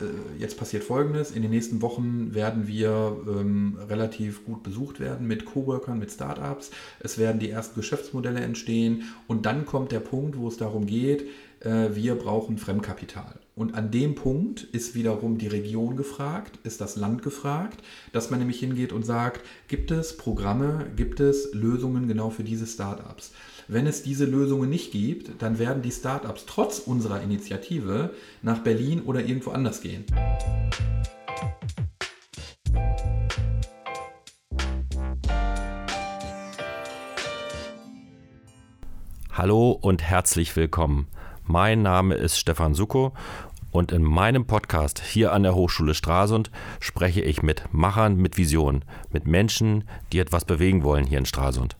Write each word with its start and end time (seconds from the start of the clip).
äh, 0.00 0.40
jetzt 0.40 0.58
passiert 0.58 0.84
Folgendes. 0.84 1.30
In 1.30 1.42
den 1.42 1.50
nächsten 1.50 1.82
Wochen 1.82 2.34
werden 2.34 2.66
wir 2.66 3.16
ähm, 3.26 3.78
relativ 3.88 4.44
gut 4.44 4.62
besucht 4.62 5.00
werden 5.00 5.26
mit 5.26 5.44
Coworkern, 5.44 5.98
mit 5.98 6.10
Startups. 6.10 6.70
Es 7.00 7.18
werden 7.18 7.38
die 7.38 7.50
ersten 7.50 7.80
Geschäftsmodelle 7.80 8.40
entstehen. 8.40 9.04
Und 9.26 9.46
dann 9.46 9.66
kommt 9.66 9.92
der 9.92 10.00
Punkt, 10.00 10.38
wo 10.38 10.48
es 10.48 10.56
darum 10.56 10.86
geht, 10.86 11.26
äh, 11.60 11.88
wir 11.94 12.14
brauchen 12.14 12.58
Fremdkapital. 12.58 13.38
Und 13.60 13.74
an 13.74 13.90
dem 13.90 14.14
Punkt 14.14 14.62
ist 14.62 14.94
wiederum 14.94 15.36
die 15.36 15.46
Region 15.46 15.94
gefragt, 15.94 16.58
ist 16.62 16.80
das 16.80 16.96
Land 16.96 17.22
gefragt, 17.22 17.82
dass 18.10 18.30
man 18.30 18.38
nämlich 18.38 18.58
hingeht 18.58 18.90
und 18.90 19.04
sagt, 19.04 19.42
gibt 19.68 19.90
es 19.90 20.16
Programme, 20.16 20.86
gibt 20.96 21.20
es 21.20 21.52
Lösungen 21.52 22.08
genau 22.08 22.30
für 22.30 22.42
diese 22.42 22.66
Startups? 22.66 23.32
Wenn 23.68 23.86
es 23.86 24.02
diese 24.02 24.24
Lösungen 24.24 24.70
nicht 24.70 24.92
gibt, 24.92 25.42
dann 25.42 25.58
werden 25.58 25.82
die 25.82 25.90
Startups 25.90 26.46
trotz 26.46 26.78
unserer 26.78 27.20
Initiative 27.20 28.14
nach 28.40 28.60
Berlin 28.60 29.02
oder 29.02 29.20
irgendwo 29.20 29.50
anders 29.50 29.82
gehen. 29.82 30.06
Hallo 39.30 39.72
und 39.72 40.02
herzlich 40.02 40.56
willkommen. 40.56 41.08
Mein 41.50 41.82
Name 41.82 42.14
ist 42.14 42.38
Stefan 42.38 42.74
Suko 42.74 43.12
und 43.70 43.92
in 43.92 44.02
meinem 44.02 44.46
Podcast 44.46 45.00
hier 45.00 45.32
an 45.32 45.42
der 45.42 45.54
Hochschule 45.54 45.94
Stralsund 45.94 46.50
spreche 46.80 47.20
ich 47.20 47.42
mit 47.42 47.64
Machern 47.72 48.16
mit 48.16 48.36
Visionen, 48.36 48.84
mit 49.12 49.26
Menschen, 49.26 49.84
die 50.12 50.18
etwas 50.18 50.44
bewegen 50.44 50.82
wollen 50.82 51.06
hier 51.06 51.18
in 51.18 51.26
Stralsund. 51.26 51.76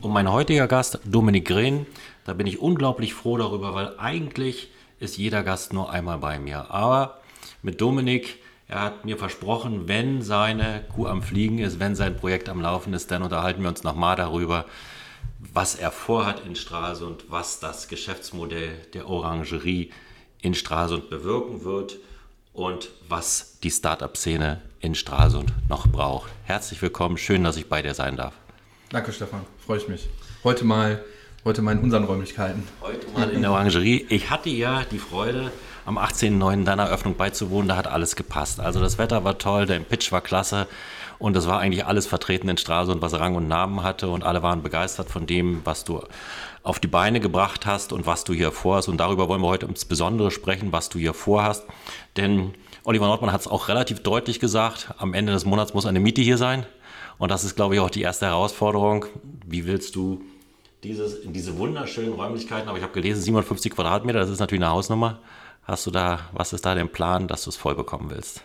Und 0.00 0.12
mein 0.12 0.30
heutiger 0.30 0.68
Gast, 0.68 1.00
Dominik 1.04 1.46
Green, 1.46 1.86
da 2.24 2.32
bin 2.32 2.46
ich 2.46 2.60
unglaublich 2.60 3.14
froh 3.14 3.36
darüber, 3.36 3.74
weil 3.74 3.98
eigentlich 3.98 4.70
ist 5.00 5.16
jeder 5.16 5.42
Gast 5.42 5.72
nur 5.72 5.90
einmal 5.90 6.18
bei 6.18 6.38
mir. 6.38 6.70
Aber 6.70 7.18
mit 7.62 7.80
Dominik, 7.80 8.38
er 8.68 8.82
hat 8.82 9.04
mir 9.04 9.16
versprochen, 9.16 9.88
wenn 9.88 10.22
seine 10.22 10.84
Kuh 10.94 11.06
am 11.06 11.22
Fliegen 11.22 11.58
ist, 11.58 11.80
wenn 11.80 11.94
sein 11.94 12.16
Projekt 12.16 12.48
am 12.48 12.60
Laufen 12.60 12.92
ist, 12.92 13.10
dann 13.10 13.22
unterhalten 13.22 13.62
wir 13.62 13.70
uns 13.70 13.82
nochmal 13.82 14.14
darüber, 14.14 14.66
was 15.38 15.74
er 15.74 15.90
vorhat 15.90 16.44
in 16.44 16.56
Stralsund, 16.56 17.24
was 17.28 17.60
das 17.60 17.88
Geschäftsmodell 17.88 18.70
der 18.94 19.08
Orangerie 19.08 19.90
in 20.40 20.54
Stralsund 20.54 21.10
bewirken 21.10 21.64
wird 21.64 21.96
und 22.52 22.90
was 23.08 23.58
die 23.62 23.70
Startup-Szene 23.70 24.60
in 24.80 24.94
Stralsund 24.94 25.52
noch 25.68 25.86
braucht. 25.86 26.30
Herzlich 26.44 26.80
willkommen, 26.82 27.18
schön, 27.18 27.44
dass 27.44 27.56
ich 27.56 27.68
bei 27.68 27.82
dir 27.82 27.94
sein 27.94 28.16
darf. 28.16 28.34
Danke, 28.90 29.12
Stefan. 29.12 29.42
Freue 29.64 29.78
ich 29.78 29.88
mich. 29.88 30.08
Heute 30.44 30.64
mal, 30.64 31.04
heute 31.44 31.62
mal 31.62 31.72
in 31.72 31.80
unseren 31.80 32.04
Räumlichkeiten. 32.04 32.62
Heute 32.80 33.08
mal 33.08 33.30
in 33.30 33.42
der 33.42 33.50
Orangerie. 33.50 34.06
Ich 34.08 34.30
hatte 34.30 34.50
ja 34.50 34.84
die 34.90 34.98
Freude, 34.98 35.52
am 35.88 35.98
18.09. 35.98 36.64
deiner 36.64 36.84
Eröffnung 36.84 37.16
beizuwohnen. 37.16 37.68
Da 37.68 37.76
hat 37.76 37.86
alles 37.86 38.14
gepasst. 38.14 38.60
Also 38.60 38.78
das 38.78 38.98
Wetter 38.98 39.24
war 39.24 39.38
toll, 39.38 39.66
der 39.66 39.80
Pitch 39.80 40.12
war 40.12 40.20
klasse. 40.20 40.66
Und 41.18 41.36
es 41.36 41.46
war 41.46 41.58
eigentlich 41.58 41.84
alles 41.84 42.06
vertreten 42.06 42.48
in 42.48 42.58
Stralsund, 42.58 43.02
was 43.02 43.18
Rang 43.18 43.34
und 43.34 43.48
Namen 43.48 43.82
hatte. 43.82 44.08
Und 44.08 44.24
alle 44.24 44.42
waren 44.42 44.62
begeistert 44.62 45.10
von 45.10 45.26
dem, 45.26 45.62
was 45.64 45.84
du 45.84 46.00
auf 46.62 46.78
die 46.78 46.86
Beine 46.86 47.18
gebracht 47.20 47.66
hast 47.66 47.92
und 47.92 48.06
was 48.06 48.24
du 48.24 48.32
hier 48.32 48.52
vorhast. 48.52 48.88
Und 48.88 48.98
darüber 48.98 49.28
wollen 49.28 49.40
wir 49.40 49.48
heute 49.48 49.66
insbesondere 49.66 50.30
sprechen, 50.30 50.72
was 50.72 50.88
du 50.88 50.98
hier 50.98 51.14
vorhast. 51.14 51.64
Denn 52.16 52.54
Oliver 52.84 53.06
Nordmann 53.06 53.32
hat 53.32 53.40
es 53.40 53.48
auch 53.48 53.68
relativ 53.68 54.00
deutlich 54.02 54.38
gesagt, 54.38 54.94
am 54.98 55.12
Ende 55.14 55.32
des 55.32 55.44
Monats 55.44 55.74
muss 55.74 55.86
eine 55.86 56.00
Miete 56.00 56.22
hier 56.22 56.38
sein. 56.38 56.66
Und 57.18 57.30
das 57.30 57.42
ist, 57.42 57.56
glaube 57.56 57.74
ich, 57.74 57.80
auch 57.80 57.90
die 57.90 58.02
erste 58.02 58.26
Herausforderung. 58.26 59.06
Wie 59.44 59.66
willst 59.66 59.96
du 59.96 60.22
dieses, 60.84 61.14
in 61.14 61.32
diese 61.32 61.58
wunderschönen 61.58 62.12
Räumlichkeiten, 62.12 62.68
aber 62.68 62.78
ich 62.78 62.84
habe 62.84 62.92
gelesen, 62.92 63.20
57 63.20 63.72
Quadratmeter, 63.72 64.20
das 64.20 64.30
ist 64.30 64.38
natürlich 64.38 64.62
eine 64.62 64.72
Hausnummer. 64.72 65.18
Hast 65.64 65.86
du 65.86 65.90
da, 65.90 66.20
was 66.32 66.52
ist 66.52 66.64
da 66.64 66.74
der 66.74 66.84
Plan, 66.84 67.28
dass 67.28 67.44
du 67.44 67.50
es 67.50 67.56
voll 67.56 67.74
bekommen 67.74 68.10
willst? 68.10 68.42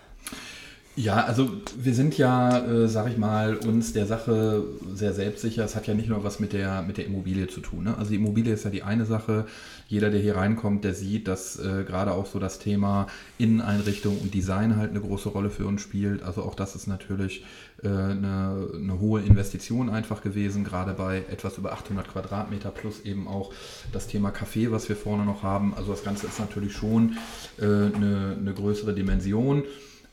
Ja, 0.95 1.23
also 1.25 1.49
wir 1.75 1.95
sind 1.95 2.19
ja, 2.19 2.59
äh, 2.59 2.87
sag 2.87 3.09
ich 3.09 3.17
mal, 3.17 3.55
uns 3.55 3.93
der 3.93 4.05
Sache 4.05 4.63
sehr 4.93 5.11
selbstsicher. 5.13 5.65
Es 5.65 5.75
hat 5.75 5.87
ja 5.87 5.95
nicht 5.95 6.07
nur 6.07 6.23
was 6.23 6.39
mit 6.39 6.53
der, 6.53 6.83
mit 6.83 6.97
der 6.97 7.07
Immobilie 7.07 7.47
zu 7.47 7.61
tun. 7.61 7.85
Ne? 7.85 7.97
Also 7.97 8.11
die 8.11 8.17
Immobilie 8.17 8.53
ist 8.53 8.63
ja 8.63 8.69
die 8.69 8.83
eine 8.83 9.07
Sache. 9.07 9.45
Jeder, 9.87 10.11
der 10.11 10.19
hier 10.19 10.35
reinkommt, 10.35 10.83
der 10.83 10.93
sieht, 10.93 11.27
dass 11.27 11.57
äh, 11.57 11.83
gerade 11.83 12.11
auch 12.11 12.27
so 12.27 12.37
das 12.37 12.59
Thema 12.59 13.07
Inneneinrichtung 13.39 14.19
und 14.19 14.35
Design 14.35 14.77
halt 14.77 14.91
eine 14.91 15.01
große 15.01 15.29
Rolle 15.29 15.49
für 15.49 15.65
uns 15.65 15.81
spielt. 15.81 16.21
Also 16.21 16.43
auch 16.43 16.53
das 16.53 16.75
ist 16.75 16.85
natürlich 16.85 17.43
äh, 17.81 17.87
eine, 17.87 18.67
eine 18.75 18.99
hohe 18.99 19.21
Investition 19.21 19.89
einfach 19.89 20.21
gewesen, 20.21 20.63
gerade 20.63 20.93
bei 20.93 21.23
etwas 21.31 21.57
über 21.57 21.73
800 21.73 22.07
Quadratmeter 22.07 22.69
plus 22.69 23.01
eben 23.03 23.27
auch 23.27 23.51
das 23.91 24.05
Thema 24.05 24.29
Café, 24.29 24.69
was 24.69 24.89
wir 24.89 24.95
vorne 24.95 25.25
noch 25.25 25.41
haben. 25.41 25.73
Also 25.73 25.91
das 25.91 26.03
Ganze 26.03 26.27
ist 26.27 26.39
natürlich 26.39 26.73
schon 26.73 27.17
äh, 27.59 27.65
eine, 27.65 28.37
eine 28.39 28.53
größere 28.53 28.93
Dimension. 28.93 29.63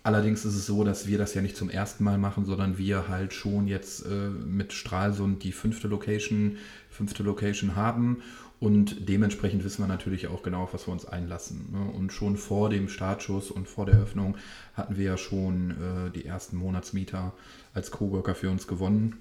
Allerdings 0.03 0.47
ist 0.47 0.55
es 0.55 0.65
so, 0.65 0.83
dass 0.83 1.06
wir 1.06 1.19
das 1.19 1.34
ja 1.34 1.43
nicht 1.43 1.56
zum 1.56 1.69
ersten 1.69 2.05
Mal 2.05 2.16
machen, 2.16 2.47
sondern 2.47 2.78
wir 2.78 3.09
halt 3.09 3.34
schon 3.34 3.66
jetzt 3.66 4.06
äh, 4.06 4.31
mit 4.31 4.72
Stralsund 4.72 5.44
die 5.44 5.53
fünfte 5.53 5.88
Location, 5.88 6.56
fünfte 6.88 7.22
Location 7.22 7.77
haben 7.77 8.22
und 8.61 9.09
dementsprechend 9.09 9.65
wissen 9.65 9.83
wir 9.83 9.88
natürlich 9.88 10.28
auch 10.28 10.43
genau, 10.43 10.65
auf 10.65 10.75
was 10.75 10.87
wir 10.87 10.93
uns 10.93 11.06
einlassen. 11.06 11.72
Ne? 11.72 11.91
Und 11.93 12.12
schon 12.12 12.37
vor 12.37 12.69
dem 12.69 12.88
Startschuss 12.88 13.50
und 13.50 13.69
vor 13.69 13.87
der 13.87 13.99
Öffnung 13.99 14.37
hatten 14.75 14.97
wir 14.97 15.05
ja 15.05 15.16
schon 15.16 15.71
äh, 15.71 16.11
die 16.11 16.27
ersten 16.27 16.56
Monatsmieter 16.56 17.32
als 17.75 17.91
Coworker 17.91 18.34
für 18.34 18.50
uns 18.50 18.67
gewonnen. 18.67 19.17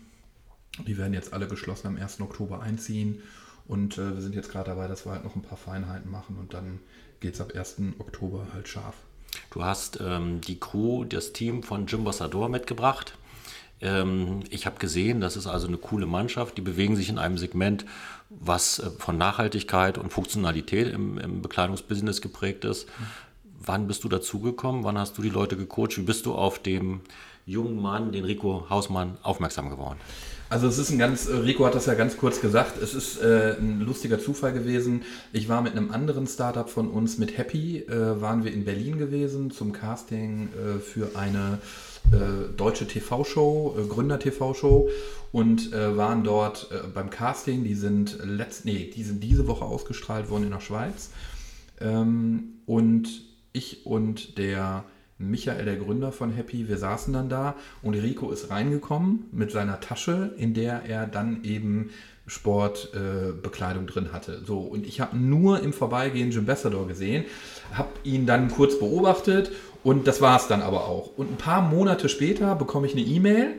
Die 0.85 0.97
werden 0.97 1.13
jetzt 1.13 1.33
alle 1.33 1.47
geschlossen 1.47 1.87
am 1.87 1.97
1. 1.97 2.19
Oktober 2.21 2.61
einziehen 2.61 3.21
und 3.65 3.97
äh, 3.97 4.13
wir 4.13 4.21
sind 4.21 4.35
jetzt 4.35 4.51
gerade 4.51 4.71
dabei, 4.71 4.87
dass 4.87 5.05
wir 5.05 5.13
halt 5.13 5.23
noch 5.23 5.35
ein 5.35 5.41
paar 5.41 5.57
Feinheiten 5.57 6.11
machen 6.11 6.37
und 6.37 6.53
dann 6.53 6.79
geht 7.21 7.33
es 7.33 7.41
ab 7.41 7.53
1. 7.55 7.77
Oktober 7.99 8.47
halt 8.53 8.67
scharf. 8.67 8.95
Du 9.51 9.63
hast 9.63 9.99
ähm, 10.01 10.41
die 10.41 10.59
Crew, 10.59 11.05
das 11.05 11.33
Team 11.33 11.63
von 11.63 11.87
Jim 11.87 12.03
Bossador 12.03 12.49
mitgebracht. 12.49 13.17
Ähm, 13.81 14.41
ich 14.49 14.65
habe 14.65 14.79
gesehen, 14.79 15.21
das 15.21 15.37
ist 15.37 15.47
also 15.47 15.67
eine 15.67 15.77
coole 15.77 16.05
Mannschaft. 16.05 16.57
Die 16.57 16.61
bewegen 16.61 16.95
sich 16.95 17.09
in 17.09 17.17
einem 17.17 17.37
Segment, 17.37 17.85
was 18.29 18.79
äh, 18.79 18.89
von 18.91 19.17
Nachhaltigkeit 19.17 19.97
und 19.97 20.11
Funktionalität 20.11 20.93
im, 20.93 21.17
im 21.17 21.41
Bekleidungsbusiness 21.41 22.21
geprägt 22.21 22.65
ist. 22.65 22.87
Mhm. 22.87 23.05
Wann 23.61 23.87
bist 23.87 24.03
du 24.03 24.09
dazugekommen? 24.09 24.83
Wann 24.83 24.97
hast 24.97 25.17
du 25.17 25.21
die 25.21 25.29
Leute 25.29 25.57
gecoacht? 25.57 25.97
Wie 25.97 26.03
bist 26.03 26.25
du 26.25 26.33
auf 26.33 26.59
dem 26.59 27.01
jungen 27.45 27.81
Mann, 27.81 28.11
den 28.11 28.25
Rico 28.25 28.67
Hausmann, 28.69 29.17
aufmerksam 29.21 29.69
geworden? 29.69 29.99
Also 30.49 30.67
es 30.67 30.79
ist 30.79 30.89
ein 30.89 30.97
ganz, 30.97 31.27
äh, 31.27 31.35
Rico 31.35 31.63
hat 31.65 31.75
das 31.75 31.85
ja 31.85 31.93
ganz 31.93 32.17
kurz 32.17 32.41
gesagt, 32.41 32.81
es 32.81 32.95
ist 32.95 33.21
äh, 33.21 33.55
ein 33.59 33.81
lustiger 33.81 34.19
Zufall 34.19 34.51
gewesen. 34.51 35.03
Ich 35.31 35.47
war 35.47 35.61
mit 35.61 35.73
einem 35.73 35.91
anderen 35.91 36.25
Startup 36.25 36.67
von 36.67 36.89
uns, 36.89 37.19
mit 37.19 37.37
Happy, 37.37 37.83
äh, 37.83 38.19
waren 38.19 38.43
wir 38.43 38.51
in 38.51 38.65
Berlin 38.65 38.97
gewesen 38.97 39.51
zum 39.51 39.73
Casting 39.73 40.49
äh, 40.53 40.79
für 40.79 41.15
eine 41.15 41.59
äh, 42.11 42.51
deutsche 42.57 42.87
TV-Show, 42.87 43.75
äh, 43.77 43.87
Gründer-TV-Show 43.87 44.89
und 45.31 45.71
waren 45.71 46.23
dort 46.23 46.71
beim 46.95 47.11
Casting. 47.11 47.63
Die 47.63 47.75
sind 47.75 48.17
letzt, 48.23 48.65
nee, 48.65 48.91
die 48.91 49.03
sind 49.03 49.23
diese 49.23 49.45
Woche 49.45 49.63
ausgestrahlt 49.63 50.31
worden 50.31 50.45
in 50.45 50.49
der 50.49 50.59
Schweiz. 50.59 51.11
Ähm, 51.79 52.55
und 52.65 53.21
ich 53.53 53.85
und 53.85 54.39
der 54.39 54.85
Michael, 55.19 55.65
der 55.65 55.75
Gründer 55.75 56.11
von 56.11 56.31
Happy, 56.31 56.69
wir 56.69 56.77
saßen 56.77 57.13
dann 57.13 57.29
da 57.29 57.55
und 57.81 57.93
Rico 57.93 58.31
ist 58.31 58.49
reingekommen 58.49 59.25
mit 59.31 59.51
seiner 59.51 59.81
Tasche, 59.81 60.33
in 60.37 60.53
der 60.53 60.83
er 60.87 61.07
dann 61.07 61.43
eben 61.43 61.89
Sportbekleidung 62.25 63.83
äh, 63.83 63.87
drin 63.87 64.13
hatte. 64.13 64.41
So, 64.45 64.59
und 64.59 64.87
ich 64.87 65.01
habe 65.01 65.17
nur 65.17 65.61
im 65.61 65.73
Vorbeigehen 65.73 66.31
Jim 66.31 66.45
Bessador 66.45 66.87
gesehen, 66.87 67.25
habe 67.73 67.89
ihn 68.03 68.25
dann 68.25 68.49
kurz 68.49 68.79
beobachtet 68.79 69.51
und 69.83 70.07
das 70.07 70.21
war 70.21 70.37
es 70.37 70.47
dann 70.47 70.61
aber 70.61 70.85
auch. 70.85 71.17
Und 71.17 71.31
ein 71.31 71.37
paar 71.37 71.61
Monate 71.61 72.07
später 72.07 72.55
bekomme 72.55 72.87
ich 72.87 72.93
eine 72.93 73.01
E-Mail, 73.01 73.55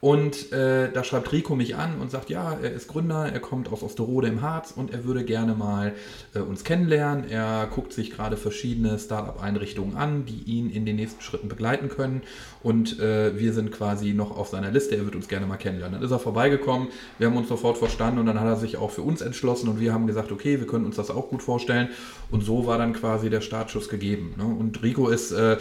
und 0.00 0.52
äh, 0.52 0.92
da 0.92 1.02
schreibt 1.02 1.32
Rico 1.32 1.56
mich 1.56 1.74
an 1.74 1.98
und 2.00 2.12
sagt, 2.12 2.30
ja, 2.30 2.56
er 2.62 2.72
ist 2.72 2.86
Gründer, 2.86 3.32
er 3.32 3.40
kommt 3.40 3.72
aus 3.72 3.82
Osterode 3.82 4.28
im 4.28 4.42
Harz 4.42 4.70
und 4.70 4.92
er 4.92 5.04
würde 5.04 5.24
gerne 5.24 5.54
mal 5.54 5.92
äh, 6.34 6.38
uns 6.38 6.62
kennenlernen. 6.62 7.28
Er 7.28 7.68
guckt 7.74 7.92
sich 7.92 8.12
gerade 8.12 8.36
verschiedene 8.36 8.96
Startup-Einrichtungen 9.00 9.96
an, 9.96 10.24
die 10.24 10.44
ihn 10.44 10.70
in 10.70 10.86
den 10.86 10.94
nächsten 10.94 11.20
Schritten 11.20 11.48
begleiten 11.48 11.88
können. 11.88 12.22
Und 12.62 13.00
äh, 13.00 13.36
wir 13.40 13.52
sind 13.52 13.72
quasi 13.72 14.12
noch 14.12 14.36
auf 14.36 14.48
seiner 14.48 14.70
Liste, 14.70 14.94
er 14.94 15.04
wird 15.04 15.16
uns 15.16 15.26
gerne 15.26 15.46
mal 15.46 15.56
kennenlernen. 15.56 15.98
Dann 15.98 16.04
ist 16.04 16.12
er 16.12 16.20
vorbeigekommen, 16.20 16.88
wir 17.18 17.26
haben 17.26 17.36
uns 17.36 17.48
sofort 17.48 17.76
verstanden 17.76 18.20
und 18.20 18.26
dann 18.26 18.38
hat 18.38 18.46
er 18.46 18.56
sich 18.56 18.76
auch 18.76 18.92
für 18.92 19.02
uns 19.02 19.20
entschlossen 19.20 19.68
und 19.68 19.80
wir 19.80 19.92
haben 19.92 20.06
gesagt, 20.06 20.30
okay, 20.30 20.60
wir 20.60 20.68
können 20.68 20.84
uns 20.84 20.94
das 20.94 21.10
auch 21.10 21.28
gut 21.28 21.42
vorstellen. 21.42 21.88
Und 22.30 22.44
so 22.44 22.66
war 22.66 22.78
dann 22.78 22.92
quasi 22.92 23.30
der 23.30 23.40
Startschuss 23.40 23.88
gegeben. 23.88 24.34
Ne? 24.36 24.44
Und 24.44 24.80
Rico 24.82 25.08
ist 25.08 25.32
äh, 25.32 25.56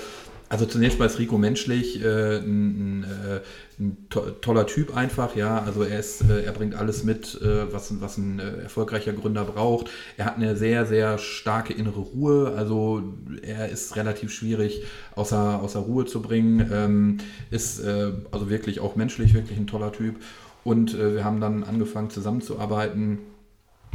also 0.49 0.65
zunächst 0.65 0.97
mal 0.97 1.05
ist 1.05 1.19
Rico 1.19 1.37
menschlich 1.37 2.01
äh, 2.01 2.37
ein, 2.37 3.03
äh, 3.03 3.41
ein 3.79 3.97
to 4.09 4.21
toller 4.41 4.65
Typ 4.65 4.95
einfach, 4.95 5.35
ja. 5.35 5.61
Also 5.61 5.83
er 5.83 5.99
ist, 5.99 6.21
äh, 6.29 6.43
er 6.43 6.53
bringt 6.53 6.75
alles 6.75 7.03
mit, 7.03 7.39
äh, 7.41 7.71
was, 7.71 7.99
was 7.99 8.17
ein 8.17 8.39
äh, 8.39 8.63
erfolgreicher 8.63 9.11
Gründer 9.13 9.43
braucht. 9.43 9.89
Er 10.15 10.25
hat 10.25 10.37
eine 10.37 10.55
sehr, 10.55 10.85
sehr 10.85 11.17
starke 11.17 11.73
innere 11.73 11.99
Ruhe. 11.99 12.53
Also 12.55 13.03
er 13.41 13.69
ist 13.69 13.95
relativ 13.97 14.31
schwierig 14.31 14.83
außer, 15.15 15.61
außer 15.61 15.79
Ruhe 15.79 16.05
zu 16.05 16.21
bringen. 16.21 16.69
Ähm, 16.71 17.17
ist 17.51 17.79
äh, 17.79 18.13
also 18.31 18.49
wirklich 18.49 18.79
auch 18.79 18.95
menschlich 18.95 19.33
wirklich 19.33 19.57
ein 19.57 19.67
toller 19.67 19.91
Typ. 19.91 20.15
Und 20.63 20.97
wir 20.99 21.23
haben 21.23 21.39
dann 21.39 21.63
angefangen 21.63 22.09
zusammenzuarbeiten, 22.09 23.19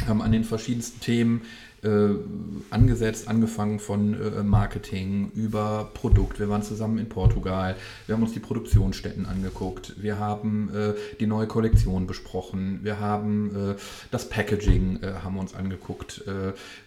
haben 0.07 0.23
an 0.23 0.33
den 0.33 0.43
verschiedensten 0.43 1.01
Themen 1.01 1.43
äh, 1.83 2.11
angesetzt, 2.71 3.29
angefangen 3.29 3.81
von 3.81 4.15
äh, 4.15 4.43
Marketing 4.43 5.33
über 5.35 5.91
Produkt. 5.95 6.39
Wir 6.39 6.49
waren 6.49 6.63
zusammen 6.63 6.99
in 6.99 7.09
Portugal, 7.09 7.77
wir 8.07 8.15
haben 8.15 8.23
uns 8.23 8.33
die 8.33 8.41
Produktionsstätten 8.41 9.27
angeguckt, 9.27 9.95
wir 10.01 10.19
haben 10.19 10.71
äh, 10.75 10.95
die 11.19 11.27
neue 11.27 11.47
Kollektion 11.47 12.07
besprochen, 12.07 12.81
wir 12.83 13.01
haben 13.01 13.73
äh, 13.73 13.75
das 14.11 14.29
Packaging 14.29 15.03
äh, 15.03 15.13
haben 15.25 15.39
uns 15.39 15.55
angeguckt. 15.55 16.25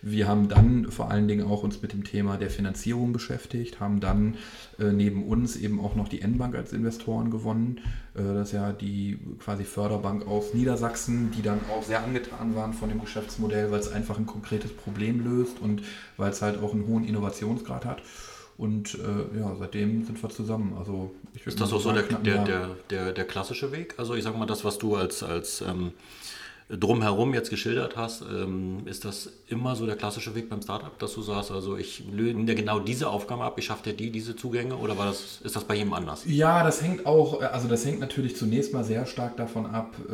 Wir 0.01 0.27
haben 0.27 0.47
dann 0.47 0.91
vor 0.91 1.11
allen 1.11 1.27
Dingen 1.27 1.45
auch 1.45 1.63
uns 1.63 1.81
mit 1.81 1.93
dem 1.93 2.03
Thema 2.03 2.37
der 2.37 2.49
Finanzierung 2.49 3.13
beschäftigt, 3.13 3.79
haben 3.79 3.99
dann 3.99 4.35
neben 4.77 5.25
uns 5.25 5.55
eben 5.55 5.79
auch 5.79 5.95
noch 5.95 6.07
die 6.07 6.21
N-Bank 6.21 6.55
als 6.55 6.73
Investoren 6.73 7.31
gewonnen. 7.31 7.81
Das 8.23 8.47
ist 8.47 8.53
ja 8.53 8.71
die 8.71 9.19
quasi 9.39 9.63
Förderbank 9.65 10.25
aus 10.25 10.53
Niedersachsen, 10.53 11.31
die 11.31 11.41
dann 11.41 11.59
auch 11.69 11.83
sehr 11.83 12.01
angetan 12.01 12.55
waren 12.55 12.73
von 12.73 12.89
dem 12.89 13.01
Geschäftsmodell, 13.01 13.71
weil 13.71 13.79
es 13.79 13.91
einfach 13.91 14.17
ein 14.17 14.25
konkretes 14.25 14.71
Problem 14.71 15.23
löst 15.23 15.59
und 15.59 15.81
weil 16.15 16.31
es 16.31 16.41
halt 16.41 16.61
auch 16.61 16.73
einen 16.73 16.87
hohen 16.87 17.05
Innovationsgrad 17.05 17.85
hat. 17.85 18.01
Und 18.57 18.95
äh, 18.95 19.39
ja, 19.39 19.53
seitdem 19.59 20.05
sind 20.05 20.21
wir 20.21 20.29
zusammen. 20.29 20.75
Also 20.77 21.13
ist 21.45 21.59
das 21.59 21.73
auch 21.73 21.81
so 21.81 21.91
der, 21.91 22.03
der, 22.03 22.69
der, 22.89 23.11
der, 23.11 23.25
klassische 23.25 23.73
Weg? 23.73 23.95
Also 23.97 24.15
ich 24.15 24.23
sage 24.23 24.37
mal, 24.37 24.45
das, 24.45 24.63
was 24.63 24.77
du 24.77 24.95
als, 24.95 25.21
als 25.21 25.59
ähm, 25.59 25.91
drumherum 26.67 27.35
jetzt 27.35 27.51
geschildert 27.51 27.95
hast, 27.95 28.21
ähm, 28.21 28.87
ist 28.87 29.05
das 29.05 29.29
immer 29.47 29.75
so 29.75 29.85
der 29.85 29.95
klassische 29.95 30.33
Weg 30.33 30.49
beim 30.49 30.63
Startup, 30.63 30.97
dass 30.97 31.13
du 31.13 31.21
sagst, 31.21 31.51
also 31.51 31.77
ich 31.77 32.03
nehme 32.05 32.45
dir 32.45 32.55
genau 32.55 32.79
diese 32.79 33.07
Aufgabe 33.07 33.43
ab, 33.43 33.59
ich 33.59 33.65
schaffe 33.65 33.91
dir 33.91 33.95
die, 33.95 34.09
diese 34.09 34.35
Zugänge 34.35 34.75
oder 34.75 34.97
war 34.97 35.05
das, 35.05 35.41
ist 35.43 35.55
das 35.55 35.63
bei 35.63 35.75
jedem 35.75 35.93
anders? 35.93 36.23
Ja, 36.25 36.63
das 36.63 36.81
hängt 36.81 37.05
auch, 37.05 37.39
also 37.41 37.67
das 37.67 37.85
hängt 37.85 37.99
natürlich 37.99 38.35
zunächst 38.35 38.73
mal 38.73 38.83
sehr 38.83 39.05
stark 39.05 39.37
davon 39.37 39.67
ab, 39.67 39.95
äh, 40.09 40.13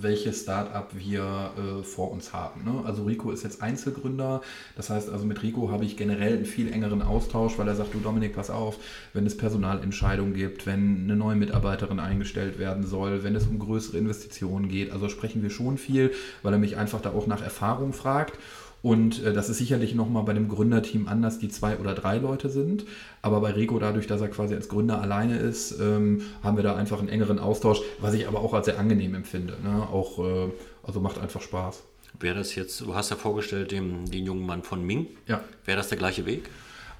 welches 0.00 0.42
Startup 0.42 0.86
wir 0.92 1.22
äh, 1.56 1.82
vor 1.82 2.10
uns 2.10 2.34
haben. 2.34 2.64
Ne? 2.64 2.82
Also 2.84 3.04
Rico 3.04 3.30
ist 3.30 3.42
jetzt 3.42 3.62
Einzelgründer, 3.62 4.42
das 4.76 4.90
heißt 4.90 5.08
also 5.08 5.24
mit 5.24 5.42
Rico 5.42 5.70
habe 5.70 5.86
ich 5.86 5.96
generell 5.96 6.34
einen 6.34 6.44
viel 6.44 6.70
engeren 6.70 7.00
Austausch, 7.00 7.56
weil 7.56 7.68
er 7.68 7.74
sagt, 7.74 7.94
du 7.94 8.00
Dominik, 8.00 8.34
pass 8.34 8.50
auf, 8.50 8.76
wenn 9.14 9.24
es 9.24 9.34
Personalentscheidungen 9.34 10.34
gibt, 10.34 10.66
wenn 10.66 11.04
eine 11.04 11.16
neue 11.16 11.36
Mitarbeiterin 11.36 12.00
eingestellt 12.00 12.58
werden 12.58 12.86
soll, 12.86 13.24
wenn 13.24 13.34
es 13.34 13.46
um 13.46 13.58
größere 13.58 13.96
Investitionen 13.96 14.68
geht, 14.68 14.92
also 14.92 15.08
sprechen 15.08 15.42
wir 15.42 15.53
schon 15.54 15.78
viel, 15.78 16.12
weil 16.42 16.52
er 16.52 16.58
mich 16.58 16.76
einfach 16.76 17.00
da 17.00 17.12
auch 17.12 17.26
nach 17.26 17.42
Erfahrung 17.42 17.92
fragt. 17.92 18.38
Und 18.84 19.24
äh, 19.24 19.32
das 19.32 19.48
ist 19.48 19.56
sicherlich 19.56 19.94
nochmal 19.94 20.24
bei 20.24 20.34
dem 20.34 20.46
Gründerteam 20.46 21.08
anders, 21.08 21.38
die 21.38 21.48
zwei 21.48 21.78
oder 21.78 21.94
drei 21.94 22.18
Leute 22.18 22.50
sind. 22.50 22.84
Aber 23.22 23.40
bei 23.40 23.52
Rico, 23.52 23.78
dadurch, 23.78 24.06
dass 24.06 24.20
er 24.20 24.28
quasi 24.28 24.54
als 24.54 24.68
Gründer 24.68 25.00
alleine 25.00 25.38
ist, 25.38 25.80
ähm, 25.80 26.20
haben 26.42 26.58
wir 26.58 26.62
da 26.62 26.76
einfach 26.76 26.98
einen 26.98 27.08
engeren 27.08 27.38
Austausch, 27.38 27.80
was 27.98 28.12
ich 28.12 28.28
aber 28.28 28.40
auch 28.40 28.52
als 28.52 28.66
sehr 28.66 28.78
angenehm 28.78 29.14
empfinde. 29.14 29.56
Ne? 29.64 29.88
Auch, 29.90 30.18
äh, 30.18 30.50
also 30.82 31.00
macht 31.00 31.18
einfach 31.18 31.40
Spaß. 31.40 31.82
Wäre 32.20 32.36
das 32.36 32.54
jetzt, 32.54 32.82
du 32.82 32.94
hast 32.94 33.10
ja 33.10 33.16
vorgestellt, 33.16 33.72
dem, 33.72 34.04
den 34.04 34.26
jungen 34.26 34.44
Mann 34.44 34.62
von 34.62 34.84
Ming. 34.84 35.06
Ja. 35.26 35.42
Wäre 35.64 35.78
das 35.78 35.88
der 35.88 35.96
gleiche 35.96 36.26
Weg? 36.26 36.50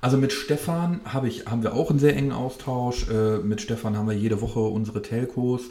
Also 0.05 0.19
mit 0.19 0.35
Stefan 0.35 1.01
hab 1.07 1.25
ich, 1.25 1.47
haben 1.47 1.63
wir 1.63 1.73
auch 1.73 1.89
einen 1.89 1.99
sehr 1.99 2.15
engen 2.15 2.33
Austausch. 2.33 3.09
Äh, 3.09 3.39
mit 3.39 3.63
Stefan 3.63 3.97
haben 3.97 4.07
wir 4.07 4.15
jede 4.15 4.43
Woche 4.43 4.61
unsere 4.61 5.01
Telcos. 5.01 5.63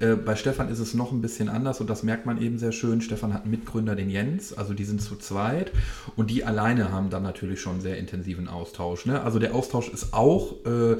Äh, 0.00 0.14
bei 0.14 0.34
Stefan 0.34 0.70
ist 0.70 0.78
es 0.78 0.94
noch 0.94 1.12
ein 1.12 1.20
bisschen 1.20 1.50
anders 1.50 1.78
und 1.78 1.90
das 1.90 2.02
merkt 2.02 2.24
man 2.24 2.40
eben 2.40 2.56
sehr 2.56 2.72
schön. 2.72 3.02
Stefan 3.02 3.34
hat 3.34 3.42
einen 3.42 3.50
Mitgründer, 3.50 3.94
den 3.94 4.08
Jens, 4.08 4.54
also 4.54 4.72
die 4.72 4.84
sind 4.84 5.02
zu 5.02 5.16
zweit 5.16 5.72
und 6.16 6.30
die 6.30 6.42
alleine 6.42 6.90
haben 6.90 7.10
dann 7.10 7.22
natürlich 7.22 7.60
schon 7.60 7.72
einen 7.72 7.80
sehr 7.82 7.98
intensiven 7.98 8.48
Austausch. 8.48 9.04
Ne? 9.04 9.20
Also 9.20 9.38
der 9.38 9.54
Austausch 9.54 9.90
ist 9.90 10.14
auch 10.14 10.54
äh, 10.64 10.96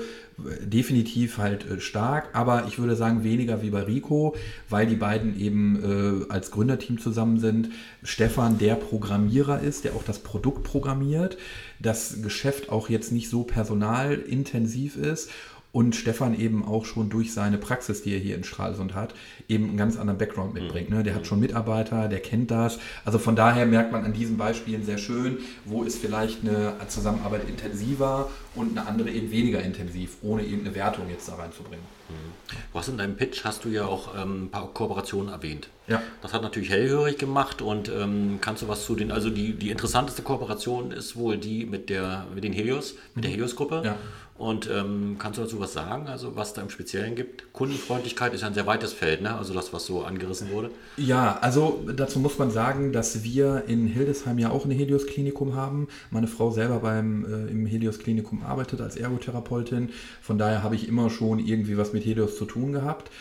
definitiv 0.60 1.38
halt 1.38 1.68
äh, 1.70 1.80
stark, 1.80 2.30
aber 2.34 2.66
ich 2.68 2.78
würde 2.78 2.96
sagen 2.96 3.24
weniger 3.24 3.62
wie 3.62 3.70
bei 3.70 3.82
Rico, 3.82 4.34
weil 4.68 4.86
die 4.86 4.96
beiden 4.96 5.38
eben 5.38 6.24
äh, 6.28 6.32
als 6.32 6.50
Gründerteam 6.50 6.98
zusammen 6.98 7.38
sind. 7.38 7.70
Stefan 8.02 8.58
der 8.58 8.74
Programmierer 8.74 9.60
ist, 9.60 9.84
der 9.84 9.94
auch 9.94 10.04
das 10.04 10.18
Produkt 10.18 10.64
programmiert, 10.64 11.36
das 11.80 12.22
Geschäft 12.22 12.70
auch 12.70 12.81
jetzt 12.88 13.12
nicht 13.12 13.28
so 13.28 13.44
personalintensiv 13.44 14.96
ist 14.96 15.30
und 15.72 15.96
Stefan 15.96 16.38
eben 16.38 16.64
auch 16.64 16.84
schon 16.84 17.08
durch 17.08 17.32
seine 17.32 17.56
Praxis, 17.56 18.02
die 18.02 18.12
er 18.12 18.18
hier 18.18 18.36
in 18.36 18.44
Stralsund 18.44 18.94
hat, 18.94 19.14
eben 19.48 19.68
einen 19.68 19.76
ganz 19.78 19.98
anderen 19.98 20.18
Background 20.18 20.52
mitbringt. 20.52 20.90
Ne? 20.90 21.02
Der 21.02 21.14
hat 21.14 21.22
mhm. 21.22 21.26
schon 21.26 21.40
Mitarbeiter, 21.40 22.08
der 22.08 22.20
kennt 22.20 22.50
das. 22.50 22.78
Also 23.06 23.18
von 23.18 23.36
daher 23.36 23.64
merkt 23.64 23.90
man 23.90 24.04
an 24.04 24.12
diesen 24.12 24.36
Beispielen 24.36 24.84
sehr 24.84 24.98
schön, 24.98 25.38
wo 25.64 25.82
ist 25.82 25.98
vielleicht 25.98 26.42
eine 26.42 26.74
Zusammenarbeit 26.88 27.48
intensiver 27.48 28.28
und 28.54 28.76
eine 28.76 28.86
andere 28.86 29.10
eben 29.10 29.30
weniger 29.30 29.62
intensiv, 29.62 30.18
ohne 30.20 30.44
eben 30.44 30.60
eine 30.60 30.74
Wertung 30.74 31.08
jetzt 31.08 31.28
da 31.28 31.36
reinzubringen. 31.36 31.84
Mhm. 32.10 32.56
Du 32.72 32.78
hast 32.78 32.88
in 32.88 32.98
deinem 32.98 33.16
Pitch 33.16 33.44
hast 33.44 33.64
du 33.64 33.70
ja 33.70 33.86
auch 33.86 34.14
ähm, 34.14 34.44
ein 34.44 34.50
paar 34.50 34.68
Kooperationen 34.74 35.32
erwähnt. 35.32 35.68
Ja. 35.88 36.02
Das 36.20 36.34
hat 36.34 36.42
natürlich 36.42 36.70
hellhörig 36.70 37.16
gemacht 37.18 37.62
und 37.62 37.88
ähm, 37.88 38.38
kannst 38.40 38.62
du 38.62 38.68
was 38.68 38.84
zu 38.84 38.94
den, 38.94 39.10
also 39.10 39.30
die, 39.30 39.54
die 39.54 39.70
interessanteste 39.70 40.22
Kooperation 40.22 40.92
ist 40.92 41.16
wohl 41.16 41.38
die 41.38 41.64
mit 41.64 41.88
der 41.88 42.26
mit 42.34 42.44
den 42.44 42.52
Helios, 42.52 42.94
mit 43.14 43.24
der 43.24 43.30
mhm. 43.30 43.34
Helios-Gruppe. 43.34 43.82
Ja. 43.84 43.96
Und 44.42 44.68
ähm, 44.68 45.18
kannst 45.20 45.38
du 45.38 45.42
dazu 45.42 45.60
was 45.60 45.72
sagen, 45.72 46.08
also 46.08 46.34
was 46.34 46.52
da 46.52 46.62
im 46.62 46.68
Speziellen 46.68 47.14
gibt? 47.14 47.52
Kundenfreundlichkeit 47.52 48.34
ist 48.34 48.40
ja 48.40 48.48
ein 48.48 48.54
sehr 48.54 48.66
weites 48.66 48.92
Feld, 48.92 49.22
ne? 49.22 49.36
also 49.36 49.54
das, 49.54 49.72
was 49.72 49.86
so 49.86 50.02
angerissen 50.02 50.50
wurde. 50.50 50.72
Ja, 50.96 51.38
also 51.40 51.84
dazu 51.94 52.18
muss 52.18 52.40
man 52.40 52.50
sagen, 52.50 52.92
dass 52.92 53.22
wir 53.22 53.62
in 53.68 53.86
Hildesheim 53.86 54.40
ja 54.40 54.50
auch 54.50 54.64
ein 54.64 54.72
Helios-Klinikum 54.72 55.54
haben. 55.54 55.86
Meine 56.10 56.26
Frau 56.26 56.50
selber 56.50 56.80
beim, 56.80 57.24
äh, 57.24 57.52
im 57.52 57.66
Helios-Klinikum 57.66 58.42
arbeitet 58.42 58.80
als 58.80 58.96
Ergotherapeutin. 58.96 59.90
Von 60.20 60.38
daher 60.38 60.64
habe 60.64 60.74
ich 60.74 60.88
immer 60.88 61.08
schon 61.08 61.38
irgendwie 61.38 61.78
was 61.78 61.92
mit 61.92 62.04
Helios 62.04 62.36
zu 62.36 62.44
tun 62.44 62.72
gehabt 62.72 63.12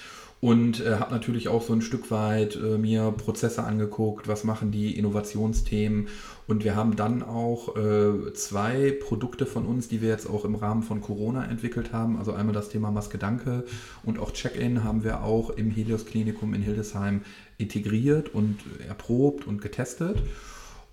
und 0.41 0.83
äh, 0.83 0.95
habe 0.95 1.13
natürlich 1.13 1.47
auch 1.47 1.61
so 1.61 1.71
ein 1.71 1.81
Stück 1.81 2.09
weit 2.09 2.55
äh, 2.55 2.77
mir 2.77 3.11
Prozesse 3.11 3.63
angeguckt, 3.63 4.27
was 4.27 4.43
machen 4.43 4.71
die 4.71 4.97
Innovationsthemen 4.97 6.07
und 6.47 6.63
wir 6.63 6.75
haben 6.75 6.95
dann 6.95 7.21
auch 7.21 7.77
äh, 7.77 8.33
zwei 8.33 8.91
Produkte 8.91 9.45
von 9.45 9.65
uns, 9.65 9.88
die 9.88 10.01
wir 10.01 10.09
jetzt 10.09 10.27
auch 10.27 10.43
im 10.43 10.55
Rahmen 10.55 10.81
von 10.81 10.99
Corona 10.99 11.45
entwickelt 11.45 11.93
haben. 11.93 12.17
Also 12.17 12.33
einmal 12.33 12.53
das 12.53 12.69
Thema 12.69 12.91
Maske 12.91 13.19
Danke 13.19 13.63
und 14.03 14.19
auch 14.19 14.31
Check-in 14.31 14.83
haben 14.83 15.03
wir 15.03 15.23
auch 15.23 15.51
im 15.51 15.69
Helios 15.69 16.05
Klinikum 16.05 16.55
in 16.55 16.63
Hildesheim 16.63 17.21
integriert 17.59 18.33
und 18.33 18.57
erprobt 18.88 19.45
und 19.45 19.61
getestet. 19.61 20.17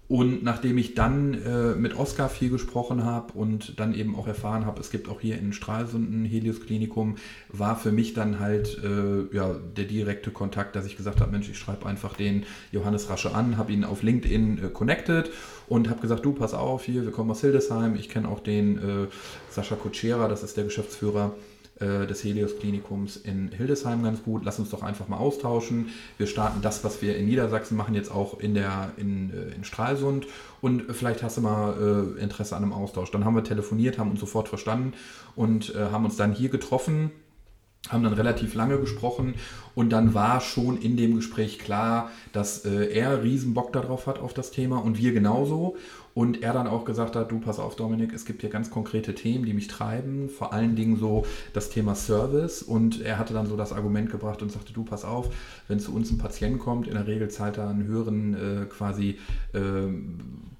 Und 0.08 0.42
nachdem 0.42 0.78
ich 0.78 0.94
dann 0.94 1.34
äh, 1.34 1.74
mit 1.74 1.94
Oskar 1.94 2.30
viel 2.30 2.48
gesprochen 2.48 3.04
habe 3.04 3.34
und 3.34 3.78
dann 3.78 3.92
eben 3.92 4.16
auch 4.16 4.26
erfahren 4.26 4.64
habe, 4.64 4.80
es 4.80 4.90
gibt 4.90 5.06
auch 5.06 5.20
hier 5.20 5.38
in 5.38 5.52
Stralsund 5.52 6.10
ein 6.10 6.24
Helios 6.24 6.62
Klinikum, 6.62 7.16
war 7.50 7.76
für 7.76 7.92
mich 7.92 8.14
dann 8.14 8.40
halt 8.40 8.82
äh, 8.82 9.36
ja, 9.36 9.54
der 9.76 9.84
direkte 9.84 10.30
Kontakt, 10.30 10.76
dass 10.76 10.86
ich 10.86 10.96
gesagt 10.96 11.20
habe, 11.20 11.30
Mensch, 11.30 11.50
ich 11.50 11.58
schreibe 11.58 11.84
einfach 11.84 12.14
den 12.16 12.46
Johannes 12.72 13.10
Rasche 13.10 13.34
an, 13.34 13.58
habe 13.58 13.70
ihn 13.70 13.84
auf 13.84 14.02
LinkedIn 14.02 14.64
äh, 14.64 14.68
connected 14.70 15.30
und 15.66 15.90
habe 15.90 16.00
gesagt, 16.00 16.24
du 16.24 16.32
pass 16.32 16.54
auf 16.54 16.84
hier, 16.84 17.04
wir 17.04 17.12
kommen 17.12 17.30
aus 17.30 17.42
Hildesheim, 17.42 17.94
ich 17.94 18.08
kenne 18.08 18.28
auch 18.28 18.40
den 18.40 18.78
äh, 18.78 19.06
Sascha 19.50 19.76
Kutschera, 19.76 20.26
das 20.26 20.42
ist 20.42 20.56
der 20.56 20.64
Geschäftsführer 20.64 21.34
äh, 21.80 22.06
des 22.06 22.24
Helios 22.24 22.58
Klinikums 22.58 23.16
in 23.16 23.48
Hildesheim 23.48 24.02
ganz 24.02 24.22
gut. 24.22 24.44
Lass 24.44 24.58
uns 24.58 24.70
doch 24.70 24.82
einfach 24.82 25.08
mal 25.08 25.18
austauschen. 25.18 25.90
Wir 26.16 26.26
starten 26.26 26.60
das, 26.62 26.84
was 26.84 27.02
wir 27.02 27.16
in 27.16 27.26
Niedersachsen 27.26 27.76
machen, 27.76 27.94
jetzt 27.94 28.10
auch 28.10 28.40
in, 28.40 28.54
der, 28.54 28.92
in, 28.96 29.30
äh, 29.30 29.54
in 29.54 29.64
Stralsund 29.64 30.26
und 30.60 30.84
vielleicht 30.90 31.22
hast 31.22 31.36
du 31.36 31.42
mal 31.42 32.16
äh, 32.18 32.20
Interesse 32.22 32.56
an 32.56 32.62
einem 32.62 32.72
Austausch. 32.72 33.10
Dann 33.10 33.24
haben 33.24 33.34
wir 33.34 33.44
telefoniert, 33.44 33.98
haben 33.98 34.10
uns 34.10 34.20
sofort 34.20 34.48
verstanden 34.48 34.94
und 35.36 35.74
äh, 35.74 35.90
haben 35.90 36.04
uns 36.04 36.16
dann 36.16 36.32
hier 36.32 36.48
getroffen 36.48 37.10
haben 37.88 38.02
dann 38.02 38.12
relativ 38.12 38.54
lange 38.54 38.78
gesprochen 38.78 39.34
und 39.74 39.90
dann 39.90 40.12
war 40.12 40.40
schon 40.40 40.76
in 40.76 40.96
dem 40.96 41.14
Gespräch 41.14 41.58
klar, 41.58 42.10
dass 42.32 42.64
äh, 42.64 42.86
er 42.92 43.22
riesen 43.22 43.54
Bock 43.54 43.72
darauf 43.72 44.06
hat 44.06 44.18
auf 44.18 44.34
das 44.34 44.50
Thema 44.50 44.78
und 44.78 44.98
wir 44.98 45.12
genauso. 45.12 45.76
Und 46.14 46.42
er 46.42 46.52
dann 46.52 46.66
auch 46.66 46.84
gesagt 46.84 47.14
hat, 47.14 47.30
du 47.30 47.38
pass 47.38 47.60
auf 47.60 47.76
Dominik, 47.76 48.12
es 48.12 48.24
gibt 48.24 48.40
hier 48.40 48.50
ganz 48.50 48.70
konkrete 48.70 49.14
Themen, 49.14 49.44
die 49.44 49.54
mich 49.54 49.68
treiben, 49.68 50.28
vor 50.28 50.52
allen 50.52 50.74
Dingen 50.74 50.96
so 50.96 51.24
das 51.52 51.70
Thema 51.70 51.94
Service. 51.94 52.60
Und 52.60 53.00
er 53.00 53.18
hatte 53.18 53.34
dann 53.34 53.46
so 53.46 53.56
das 53.56 53.72
Argument 53.72 54.10
gebracht 54.10 54.42
und 54.42 54.50
sagte, 54.50 54.72
du 54.72 54.82
pass 54.82 55.04
auf, 55.04 55.30
wenn 55.68 55.78
zu 55.78 55.94
uns 55.94 56.10
ein 56.10 56.18
Patient 56.18 56.58
kommt, 56.58 56.88
in 56.88 56.94
der 56.94 57.06
Regel 57.06 57.28
zahlt 57.28 57.56
er 57.58 57.68
einen 57.68 57.86
höheren 57.86 58.34
äh, 58.34 58.64
quasi 58.66 59.18
äh, 59.54 59.60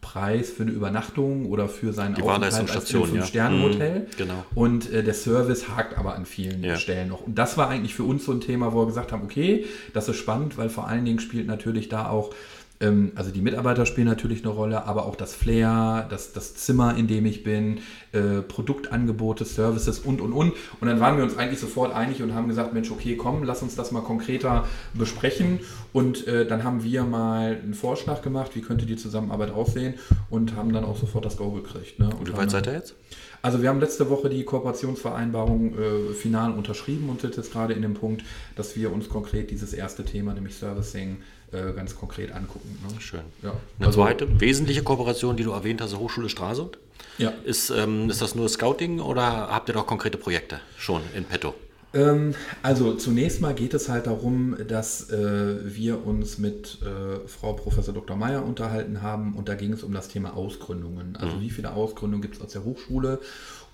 Preis 0.00 0.50
für 0.50 0.62
eine 0.62 0.72
Übernachtung 0.72 1.46
oder 1.46 1.68
für 1.68 1.92
seinen 1.92 2.14
Die 2.14 2.22
Aufenthalt 2.22 2.54
als 2.70 2.94
einem 2.94 3.06
Fünf-Sterne-Hotel. 3.06 4.00
Mhm, 4.00 4.06
genau. 4.16 4.44
Und 4.54 4.92
äh, 4.92 5.02
der 5.02 5.14
Service 5.14 5.68
hakt 5.68 5.98
aber 5.98 6.14
an 6.14 6.24
vielen 6.24 6.62
ja. 6.62 6.76
Stellen 6.76 7.08
noch. 7.08 7.22
Und 7.22 7.36
das 7.36 7.58
war 7.58 7.68
eigentlich 7.68 7.94
für 7.94 8.04
uns 8.04 8.24
so 8.24 8.32
ein 8.32 8.40
Thema, 8.40 8.72
wo 8.72 8.82
wir 8.82 8.86
gesagt 8.86 9.12
haben, 9.12 9.22
okay, 9.22 9.66
das 9.92 10.08
ist 10.08 10.16
spannend, 10.16 10.56
weil 10.56 10.70
vor 10.70 10.86
allen 10.86 11.04
Dingen 11.04 11.18
spielt 11.18 11.46
natürlich 11.46 11.88
da 11.88 12.08
auch 12.08 12.32
ähm, 12.80 13.12
also 13.14 13.30
die 13.30 13.40
Mitarbeiter 13.40 13.86
spielen 13.86 14.06
natürlich 14.06 14.44
eine 14.44 14.52
Rolle, 14.52 14.84
aber 14.84 15.06
auch 15.06 15.16
das 15.16 15.34
Flair, 15.34 16.06
das, 16.10 16.32
das 16.32 16.54
Zimmer, 16.54 16.96
in 16.96 17.06
dem 17.06 17.26
ich 17.26 17.42
bin, 17.42 17.80
äh, 18.12 18.42
Produktangebote, 18.42 19.44
Services 19.44 19.98
und, 19.98 20.20
und, 20.20 20.32
und. 20.32 20.52
Und 20.80 20.88
dann 20.88 21.00
waren 21.00 21.16
wir 21.16 21.24
uns 21.24 21.36
eigentlich 21.36 21.60
sofort 21.60 21.94
einig 21.94 22.22
und 22.22 22.34
haben 22.34 22.48
gesagt, 22.48 22.72
Mensch, 22.74 22.90
okay, 22.90 23.16
komm, 23.16 23.42
lass 23.42 23.62
uns 23.62 23.74
das 23.74 23.90
mal 23.90 24.02
konkreter 24.02 24.66
besprechen. 24.94 25.60
Und 25.92 26.26
äh, 26.26 26.46
dann 26.46 26.64
haben 26.64 26.84
wir 26.84 27.04
mal 27.04 27.58
einen 27.62 27.74
Vorschlag 27.74 28.22
gemacht, 28.22 28.52
wie 28.54 28.60
könnte 28.60 28.86
die 28.86 28.96
Zusammenarbeit 28.96 29.50
aussehen 29.50 29.94
und 30.30 30.54
haben 30.54 30.72
dann 30.72 30.84
auch 30.84 30.96
sofort 30.96 31.24
das 31.24 31.36
Go 31.36 31.50
gekriegt. 31.50 31.98
Ne? 31.98 32.10
Und 32.18 32.28
wie 32.28 32.36
weit 32.36 32.50
seid 32.50 32.66
ihr 32.66 32.74
jetzt? 32.74 32.94
Also 33.40 33.62
wir 33.62 33.68
haben 33.68 33.80
letzte 33.80 34.10
Woche 34.10 34.28
die 34.28 34.44
Kooperationsvereinbarung 34.44 35.78
äh, 35.78 36.14
final 36.14 36.52
unterschrieben 36.52 37.08
und 37.08 37.20
sind 37.20 37.36
jetzt 37.36 37.52
gerade 37.52 37.72
in 37.72 37.82
dem 37.82 37.94
Punkt, 37.94 38.24
dass 38.56 38.76
wir 38.76 38.92
uns 38.92 39.08
konkret 39.08 39.50
dieses 39.50 39.72
erste 39.72 40.04
Thema, 40.04 40.34
nämlich 40.34 40.56
Servicing, 40.56 41.18
äh, 41.52 41.72
ganz 41.72 41.96
konkret 41.96 42.32
angucken. 42.32 42.78
Ne? 42.82 43.00
Schön. 43.00 43.20
Ja. 43.42 43.54
Eine 43.78 43.86
also, 43.86 44.02
zweite 44.02 44.40
wesentliche 44.40 44.82
Kooperation, 44.82 45.36
die 45.36 45.44
du 45.44 45.52
erwähnt 45.52 45.80
hast, 45.80 45.96
Hochschule 45.96 46.28
Stralsund. 46.28 46.78
Ja. 47.18 47.32
Ist, 47.44 47.70
ähm, 47.70 48.10
ist 48.10 48.22
das 48.22 48.34
nur 48.34 48.48
Scouting 48.48 49.00
oder 49.00 49.22
habt 49.22 49.68
ihr 49.68 49.72
doch 49.72 49.86
konkrete 49.86 50.18
Projekte 50.18 50.60
schon 50.76 51.02
in 51.14 51.24
petto? 51.24 51.54
Ähm, 51.94 52.34
also 52.62 52.94
zunächst 52.94 53.40
mal 53.40 53.54
geht 53.54 53.72
es 53.72 53.88
halt 53.88 54.06
darum, 54.06 54.56
dass 54.68 55.10
äh, 55.10 55.56
wir 55.64 56.06
uns 56.06 56.38
mit 56.38 56.78
äh, 56.82 57.26
Frau 57.26 57.54
Professor 57.54 57.94
Dr. 57.94 58.16
Meyer 58.16 58.44
unterhalten 58.44 59.00
haben 59.00 59.34
und 59.34 59.48
da 59.48 59.54
ging 59.54 59.72
es 59.72 59.82
um 59.82 59.92
das 59.94 60.08
Thema 60.08 60.36
Ausgründungen. 60.36 61.16
Also 61.16 61.36
mhm. 61.36 61.40
wie 61.40 61.50
viele 61.50 61.72
Ausgründungen 61.72 62.22
gibt 62.22 62.36
es 62.36 62.42
aus 62.42 62.52
der 62.52 62.64
Hochschule 62.64 63.20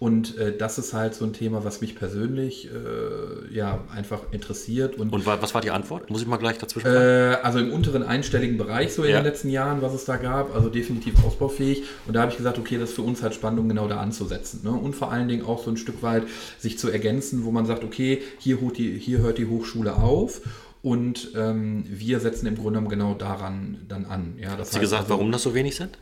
und 0.04 0.36
äh, 0.36 0.54
das 0.54 0.76
ist 0.76 0.92
halt 0.92 1.14
so 1.14 1.24
ein 1.24 1.32
Thema, 1.32 1.64
was 1.64 1.80
mich 1.80 1.94
persönlich 1.96 2.68
äh, 2.68 3.54
ja 3.54 3.82
einfach 3.90 4.20
interessiert. 4.32 4.98
Und, 4.98 5.14
und 5.14 5.24
was 5.24 5.54
war 5.54 5.62
die 5.62 5.70
Antwort? 5.70 6.10
Muss 6.10 6.20
ich 6.20 6.26
mal 6.26 6.36
gleich 6.36 6.58
dazwischen 6.58 6.88
äh, 6.88 7.38
Also 7.42 7.58
im 7.58 7.72
unteren 7.72 8.02
einstelligen 8.02 8.58
Bereich 8.58 8.92
so 8.92 9.02
in 9.02 9.12
ja. 9.12 9.20
den 9.20 9.24
letzten 9.24 9.48
Jahren, 9.48 9.80
was 9.80 9.94
es 9.94 10.04
da 10.04 10.18
gab, 10.18 10.54
also 10.54 10.68
definitiv 10.68 11.24
ausbaufähig. 11.24 11.84
Und 12.06 12.12
da 12.12 12.20
habe 12.20 12.30
ich 12.30 12.36
gesagt, 12.36 12.58
okay, 12.58 12.76
das 12.76 12.90
ist 12.90 12.96
für 12.96 13.00
uns 13.00 13.22
halt 13.22 13.34
spannend, 13.34 13.60
um 13.60 13.68
genau 13.70 13.88
da 13.88 13.96
anzusetzen. 13.96 14.60
Ne? 14.62 14.72
Und 14.72 14.94
vor 14.94 15.10
allen 15.10 15.26
Dingen 15.26 15.46
auch 15.46 15.64
so 15.64 15.70
ein 15.70 15.78
Stück 15.78 16.02
weit 16.02 16.24
sich 16.58 16.78
zu 16.78 16.90
ergänzen, 16.90 17.46
wo 17.46 17.50
man 17.50 17.64
sagt, 17.64 17.82
okay, 17.82 18.20
hier, 18.38 18.58
die, 18.76 18.98
hier 18.98 19.20
hört 19.20 19.38
die 19.38 19.46
Hochschule 19.46 19.96
auf 19.96 20.42
und 20.82 21.30
ähm, 21.34 21.86
wir 21.88 22.20
setzen 22.20 22.46
im 22.46 22.56
Grunde 22.56 22.72
genommen 22.72 22.90
genau 22.90 23.14
daran 23.14 23.86
dann 23.88 24.04
an. 24.04 24.34
Ja, 24.38 24.50
Hat 24.50 24.66
sie 24.66 24.80
gesagt, 24.80 25.04
also, 25.04 25.14
warum 25.14 25.32
das 25.32 25.42
so 25.42 25.54
wenig 25.54 25.76
sind? 25.76 25.96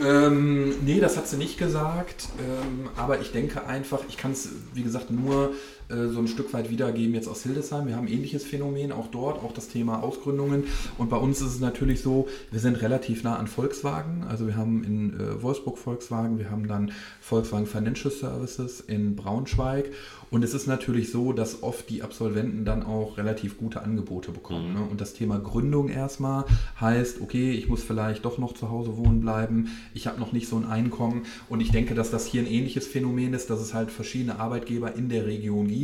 Ähm, 0.00 0.84
nee, 0.84 1.00
das 1.00 1.16
hat 1.16 1.28
sie 1.28 1.36
nicht 1.36 1.58
gesagt. 1.58 2.28
Ähm, 2.38 2.90
aber 2.96 3.20
ich 3.20 3.32
denke 3.32 3.66
einfach, 3.66 4.00
ich 4.08 4.16
kann 4.16 4.32
es, 4.32 4.48
wie 4.74 4.82
gesagt, 4.82 5.10
nur 5.10 5.52
äh, 5.92 6.08
so 6.08 6.18
ein 6.18 6.28
Stück 6.28 6.52
weit 6.52 6.70
wiedergeben 6.70 7.14
jetzt 7.14 7.28
aus 7.28 7.42
Hildesheim. 7.42 7.86
Wir 7.86 7.96
haben 7.96 8.06
ein 8.06 8.12
ähnliches 8.12 8.44
Phänomen 8.44 8.92
auch 8.92 9.08
dort, 9.08 9.42
auch 9.42 9.52
das 9.52 9.68
Thema 9.68 10.02
Ausgründungen. 10.02 10.64
Und 10.98 11.10
bei 11.10 11.16
uns 11.16 11.40
ist 11.40 11.54
es 11.54 11.60
natürlich 11.60 12.02
so, 12.02 12.28
wir 12.50 12.60
sind 12.60 12.80
relativ 12.82 13.22
nah 13.22 13.36
an 13.36 13.46
Volkswagen. 13.46 14.24
Also 14.28 14.46
wir 14.46 14.56
haben 14.56 14.84
in 14.84 15.20
äh, 15.20 15.42
Wolfsburg 15.42 15.78
Volkswagen, 15.78 16.38
wir 16.38 16.50
haben 16.50 16.66
dann 16.66 16.92
Volkswagen 17.20 17.66
Financial 17.66 18.12
Services 18.12 18.80
in 18.80 19.16
Braunschweig. 19.16 19.90
Und 20.30 20.42
es 20.44 20.54
ist 20.54 20.66
natürlich 20.66 21.10
so, 21.10 21.34
dass 21.34 21.62
oft 21.62 21.90
die 21.90 22.02
Absolventen 22.02 22.64
dann 22.64 22.82
auch 22.82 23.18
relativ 23.18 23.58
gute 23.58 23.82
Angebote 23.82 24.32
bekommen. 24.32 24.70
Mhm. 24.70 24.74
Ne? 24.74 24.86
Und 24.90 25.00
das 25.00 25.12
Thema 25.12 25.38
Gründung 25.38 25.90
erstmal 25.90 26.46
heißt, 26.80 27.20
okay, 27.20 27.52
ich 27.52 27.68
muss 27.68 27.82
vielleicht 27.82 28.24
doch 28.24 28.38
noch 28.38 28.54
zu 28.54 28.70
Hause 28.70 28.96
wohnen 28.96 29.20
bleiben, 29.20 29.68
ich 29.92 30.06
habe 30.06 30.18
noch 30.18 30.32
nicht 30.32 30.48
so 30.48 30.56
ein 30.56 30.64
Einkommen. 30.64 31.26
Und 31.50 31.60
ich 31.60 31.70
denke, 31.70 31.94
dass 31.94 32.10
das 32.10 32.26
hier 32.26 32.40
ein 32.40 32.46
ähnliches 32.46 32.86
Phänomen 32.86 33.34
ist, 33.34 33.50
dass 33.50 33.60
es 33.60 33.74
halt 33.74 33.90
verschiedene 33.90 34.38
Arbeitgeber 34.38 34.94
in 34.94 35.10
der 35.10 35.26
Region 35.26 35.68
gibt, 35.68 35.81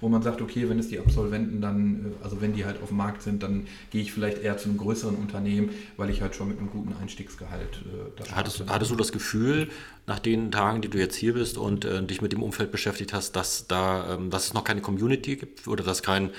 wo 0.00 0.08
man 0.08 0.22
sagt, 0.22 0.42
okay, 0.42 0.68
wenn 0.68 0.78
es 0.78 0.88
die 0.88 0.98
Absolventen 0.98 1.60
dann, 1.60 2.14
äh, 2.20 2.24
also 2.24 2.40
wenn 2.40 2.54
die 2.54 2.64
halt 2.64 2.82
auf 2.82 2.88
dem 2.88 2.96
Markt 2.96 3.22
sind, 3.22 3.42
dann 3.42 3.66
gehe 3.90 4.02
ich 4.02 4.12
vielleicht 4.12 4.42
eher 4.42 4.56
zu 4.58 4.68
einem 4.68 4.78
größeren 4.78 5.16
Unternehmen, 5.16 5.70
weil 5.96 6.10
ich 6.10 6.22
halt 6.22 6.34
schon 6.34 6.48
mit 6.48 6.58
einem 6.58 6.70
guten 6.70 6.94
Einstiegsgehalt 7.00 7.82
äh, 7.84 8.22
da 8.22 8.36
hattest, 8.36 8.64
hattest 8.68 8.90
du 8.90 8.96
das 8.96 9.12
Gefühl, 9.12 9.68
nach 10.06 10.18
den 10.18 10.52
Tagen, 10.52 10.82
die 10.82 10.88
du 10.88 10.98
jetzt 10.98 11.16
hier 11.16 11.34
bist 11.34 11.58
und 11.58 11.84
äh, 11.84 12.02
dich 12.02 12.22
mit 12.22 12.32
dem 12.32 12.42
Umfeld 12.42 12.70
beschäftigt 12.70 13.12
hast, 13.12 13.32
dass 13.32 13.66
da, 13.66 14.14
ähm, 14.14 14.30
dass 14.30 14.46
es 14.46 14.54
noch 14.54 14.64
keine 14.64 14.80
Community 14.80 15.36
gibt 15.36 15.66
oder 15.66 15.82
dass 15.82 16.02
kein 16.02 16.30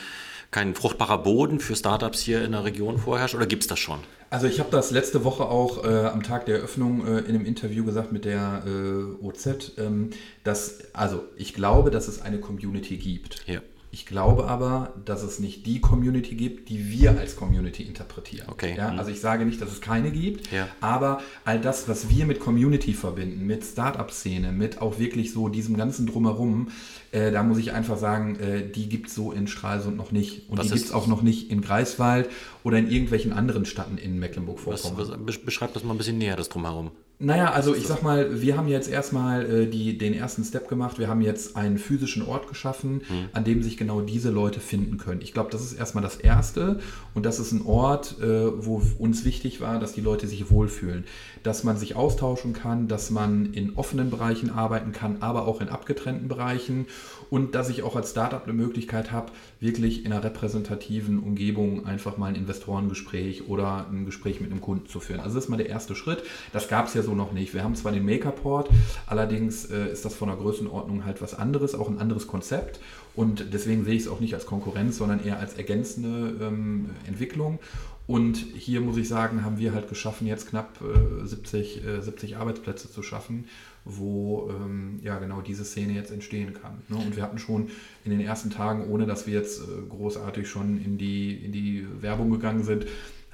kein 0.51 0.75
fruchtbarer 0.75 1.19
Boden 1.19 1.59
für 1.59 1.75
Startups 1.75 2.19
hier 2.19 2.43
in 2.43 2.53
der 2.53 2.63
Region 2.63 2.97
vorherrscht 2.97 3.35
oder 3.35 3.45
gibt 3.45 3.63
es 3.63 3.67
das 3.67 3.79
schon? 3.79 3.99
Also 4.29 4.47
ich 4.47 4.59
habe 4.59 4.69
das 4.71 4.91
letzte 4.91 5.23
Woche 5.23 5.45
auch 5.45 5.85
äh, 5.85 6.05
am 6.07 6.21
Tag 6.21 6.45
der 6.45 6.57
Eröffnung 6.57 7.05
äh, 7.05 7.19
in 7.19 7.35
einem 7.35 7.45
Interview 7.45 7.85
gesagt 7.85 8.11
mit 8.11 8.25
der 8.25 8.63
äh, 8.65 9.25
OZ, 9.25 9.73
ähm, 9.77 10.09
dass, 10.43 10.93
also 10.93 11.23
ich 11.37 11.53
glaube, 11.53 11.91
dass 11.91 12.07
es 12.07 12.21
eine 12.21 12.39
Community 12.39 12.97
gibt. 12.97 13.47
Ja. 13.47 13.61
Ich 13.97 14.05
glaube 14.05 14.45
aber, 14.45 14.93
dass 15.05 15.23
es 15.23 15.39
nicht 15.39 15.65
die 15.65 15.81
Community 15.81 16.35
gibt, 16.35 16.69
die 16.69 16.91
wir 16.91 17.17
als 17.17 17.35
Community 17.35 17.81
interpretieren. 17.81 18.47
Okay. 18.47 18.75
Ja, 18.77 18.91
mhm. 18.91 18.99
also 18.99 19.09
ich 19.09 19.19
sage 19.19 19.43
nicht, 19.43 19.59
dass 19.59 19.71
es 19.71 19.81
keine 19.81 20.11
gibt, 20.11 20.51
ja. 20.51 20.67
aber 20.81 21.19
all 21.45 21.59
das, 21.59 21.89
was 21.89 22.07
wir 22.07 22.27
mit 22.27 22.39
Community 22.39 22.93
verbinden, 22.93 23.47
mit 23.47 23.63
Startup-Szene, 23.63 24.51
mit 24.51 24.83
auch 24.83 24.99
wirklich 24.99 25.33
so 25.33 25.49
diesem 25.49 25.77
ganzen 25.77 26.05
Drumherum, 26.05 26.69
äh, 27.11 27.31
da 27.31 27.41
muss 27.41 27.57
ich 27.57 27.73
einfach 27.73 27.97
sagen, 27.97 28.35
äh, 28.35 28.69
die 28.69 28.87
gibt 28.87 29.07
es 29.07 29.15
so 29.15 29.31
in 29.31 29.47
Stralsund 29.47 29.97
noch 29.97 30.11
nicht. 30.11 30.47
Und 30.47 30.59
was 30.59 30.67
die 30.67 30.73
gibt 30.73 30.85
es 30.85 30.91
auch 30.91 31.07
noch 31.07 31.23
nicht 31.23 31.49
in 31.49 31.61
Greifswald 31.61 32.29
oder 32.63 32.77
in 32.77 32.91
irgendwelchen 32.91 33.33
anderen 33.33 33.65
Städten 33.65 33.97
in 33.97 34.19
Mecklenburg-Vorpommern. 34.19 35.25
Beschreib 35.25 35.73
das 35.73 35.83
mal 35.83 35.95
ein 35.95 35.97
bisschen 35.97 36.19
näher, 36.19 36.35
das 36.35 36.49
Drumherum. 36.49 36.91
Naja, 37.19 37.51
also 37.51 37.73
ich 37.73 37.87
sag 37.87 38.03
mal, 38.03 38.43
wir 38.43 38.57
haben 38.57 38.67
jetzt 38.67 38.87
erstmal 38.87 39.63
äh, 39.63 39.65
die, 39.65 39.97
den 39.97 40.13
ersten 40.13 40.43
Step 40.43 40.67
gemacht. 40.67 40.99
Wir 40.99 41.07
haben 41.07 41.21
jetzt 41.21 41.55
einen 41.55 41.79
physischen 41.79 42.21
Ort 42.21 42.47
geschaffen, 42.47 43.01
mhm. 43.09 43.29
an 43.33 43.43
dem 43.43 43.63
sich 43.63 43.75
genau 43.75 44.01
diese 44.01 44.29
Leute 44.29 44.59
finden 44.59 44.97
können. 44.97 45.21
Ich 45.21 45.33
glaube, 45.33 45.49
das 45.49 45.63
ist 45.63 45.73
erstmal 45.73 46.03
das 46.03 46.17
Erste 46.17 46.79
und 47.15 47.25
das 47.25 47.39
ist 47.39 47.53
ein 47.53 47.65
Ort, 47.65 48.17
äh, 48.21 48.63
wo 48.63 48.83
uns 48.99 49.25
wichtig 49.25 49.61
war, 49.61 49.79
dass 49.79 49.93
die 49.93 50.01
Leute 50.01 50.27
sich 50.27 50.51
wohlfühlen, 50.51 51.05
dass 51.41 51.63
man 51.63 51.77
sich 51.77 51.95
austauschen 51.95 52.53
kann, 52.53 52.87
dass 52.87 53.09
man 53.09 53.51
in 53.51 53.75
offenen 53.77 54.11
Bereichen 54.11 54.51
arbeiten 54.51 54.91
kann, 54.91 55.17
aber 55.21 55.47
auch 55.47 55.59
in 55.59 55.69
abgetrennten 55.69 56.27
Bereichen 56.27 56.85
und 57.29 57.55
dass 57.55 57.69
ich 57.69 57.83
auch 57.83 57.95
als 57.95 58.11
Startup 58.11 58.43
eine 58.43 58.53
Möglichkeit 58.53 59.11
habe, 59.11 59.31
wirklich 59.59 60.05
in 60.05 60.11
einer 60.11 60.23
repräsentativen 60.23 61.19
Umgebung 61.19 61.85
einfach 61.85 62.17
mal 62.17 62.27
ein 62.27 62.35
Investorengespräch 62.35 63.47
oder 63.47 63.87
ein 63.91 64.05
Gespräch 64.05 64.41
mit 64.41 64.51
einem 64.51 64.61
Kunden 64.61 64.87
zu 64.87 64.99
führen. 64.99 65.19
Also 65.19 65.35
das 65.35 65.45
ist 65.45 65.49
mal 65.49 65.57
der 65.57 65.69
erste 65.69 65.95
Schritt. 65.95 66.23
Das 66.53 66.67
gab 66.67 66.87
es 66.87 66.93
ja 66.93 67.01
so 67.01 67.13
noch 67.13 67.31
nicht. 67.31 67.53
Wir 67.53 67.63
haben 67.63 67.75
zwar 67.75 67.91
den 67.91 68.05
Makerport, 68.05 68.69
allerdings 69.05 69.65
äh, 69.65 69.91
ist 69.91 70.05
das 70.05 70.15
von 70.15 70.29
der 70.29 70.37
Größenordnung 70.37 71.05
halt 71.05 71.21
was 71.21 71.33
anderes, 71.33 71.75
auch 71.75 71.89
ein 71.89 71.99
anderes 71.99 72.27
Konzept. 72.27 72.79
Und 73.15 73.53
deswegen 73.53 73.83
sehe 73.83 73.95
ich 73.95 74.03
es 74.03 74.07
auch 74.07 74.19
nicht 74.19 74.35
als 74.35 74.45
Konkurrenz, 74.45 74.97
sondern 74.97 75.25
eher 75.25 75.39
als 75.39 75.55
ergänzende 75.55 76.45
ähm, 76.45 76.91
Entwicklung. 77.07 77.59
Und 78.05 78.37
hier 78.37 78.79
muss 78.79 78.95
ich 78.95 79.09
sagen, 79.09 79.43
haben 79.43 79.57
wir 79.57 79.73
halt 79.73 79.89
geschaffen, 79.89 80.27
jetzt 80.27 80.49
knapp 80.49 80.79
äh, 80.81 81.25
70, 81.25 81.85
äh, 81.85 82.01
70 82.01 82.37
Arbeitsplätze 82.37 82.89
zu 82.89 83.03
schaffen 83.03 83.45
wo 83.87 84.49
ähm, 84.49 84.99
ja 85.01 85.17
genau 85.19 85.41
diese 85.41 85.65
Szene 85.65 85.93
jetzt 85.93 86.11
entstehen 86.11 86.53
kann. 86.53 86.83
Ne? 86.89 86.97
Und 86.97 87.15
wir 87.15 87.23
hatten 87.23 87.39
schon 87.39 87.69
in 88.03 88.11
den 88.11 88.19
ersten 88.19 88.49
Tagen, 88.49 88.89
ohne 88.89 89.05
dass 89.05 89.27
wir 89.27 89.33
jetzt 89.33 89.61
äh, 89.61 89.65
großartig 89.89 90.47
schon 90.47 90.83
in 90.83 90.97
die, 90.97 91.33
in 91.33 91.51
die 91.51 91.87
Werbung 92.01 92.29
gegangen 92.29 92.63
sind, 92.63 92.85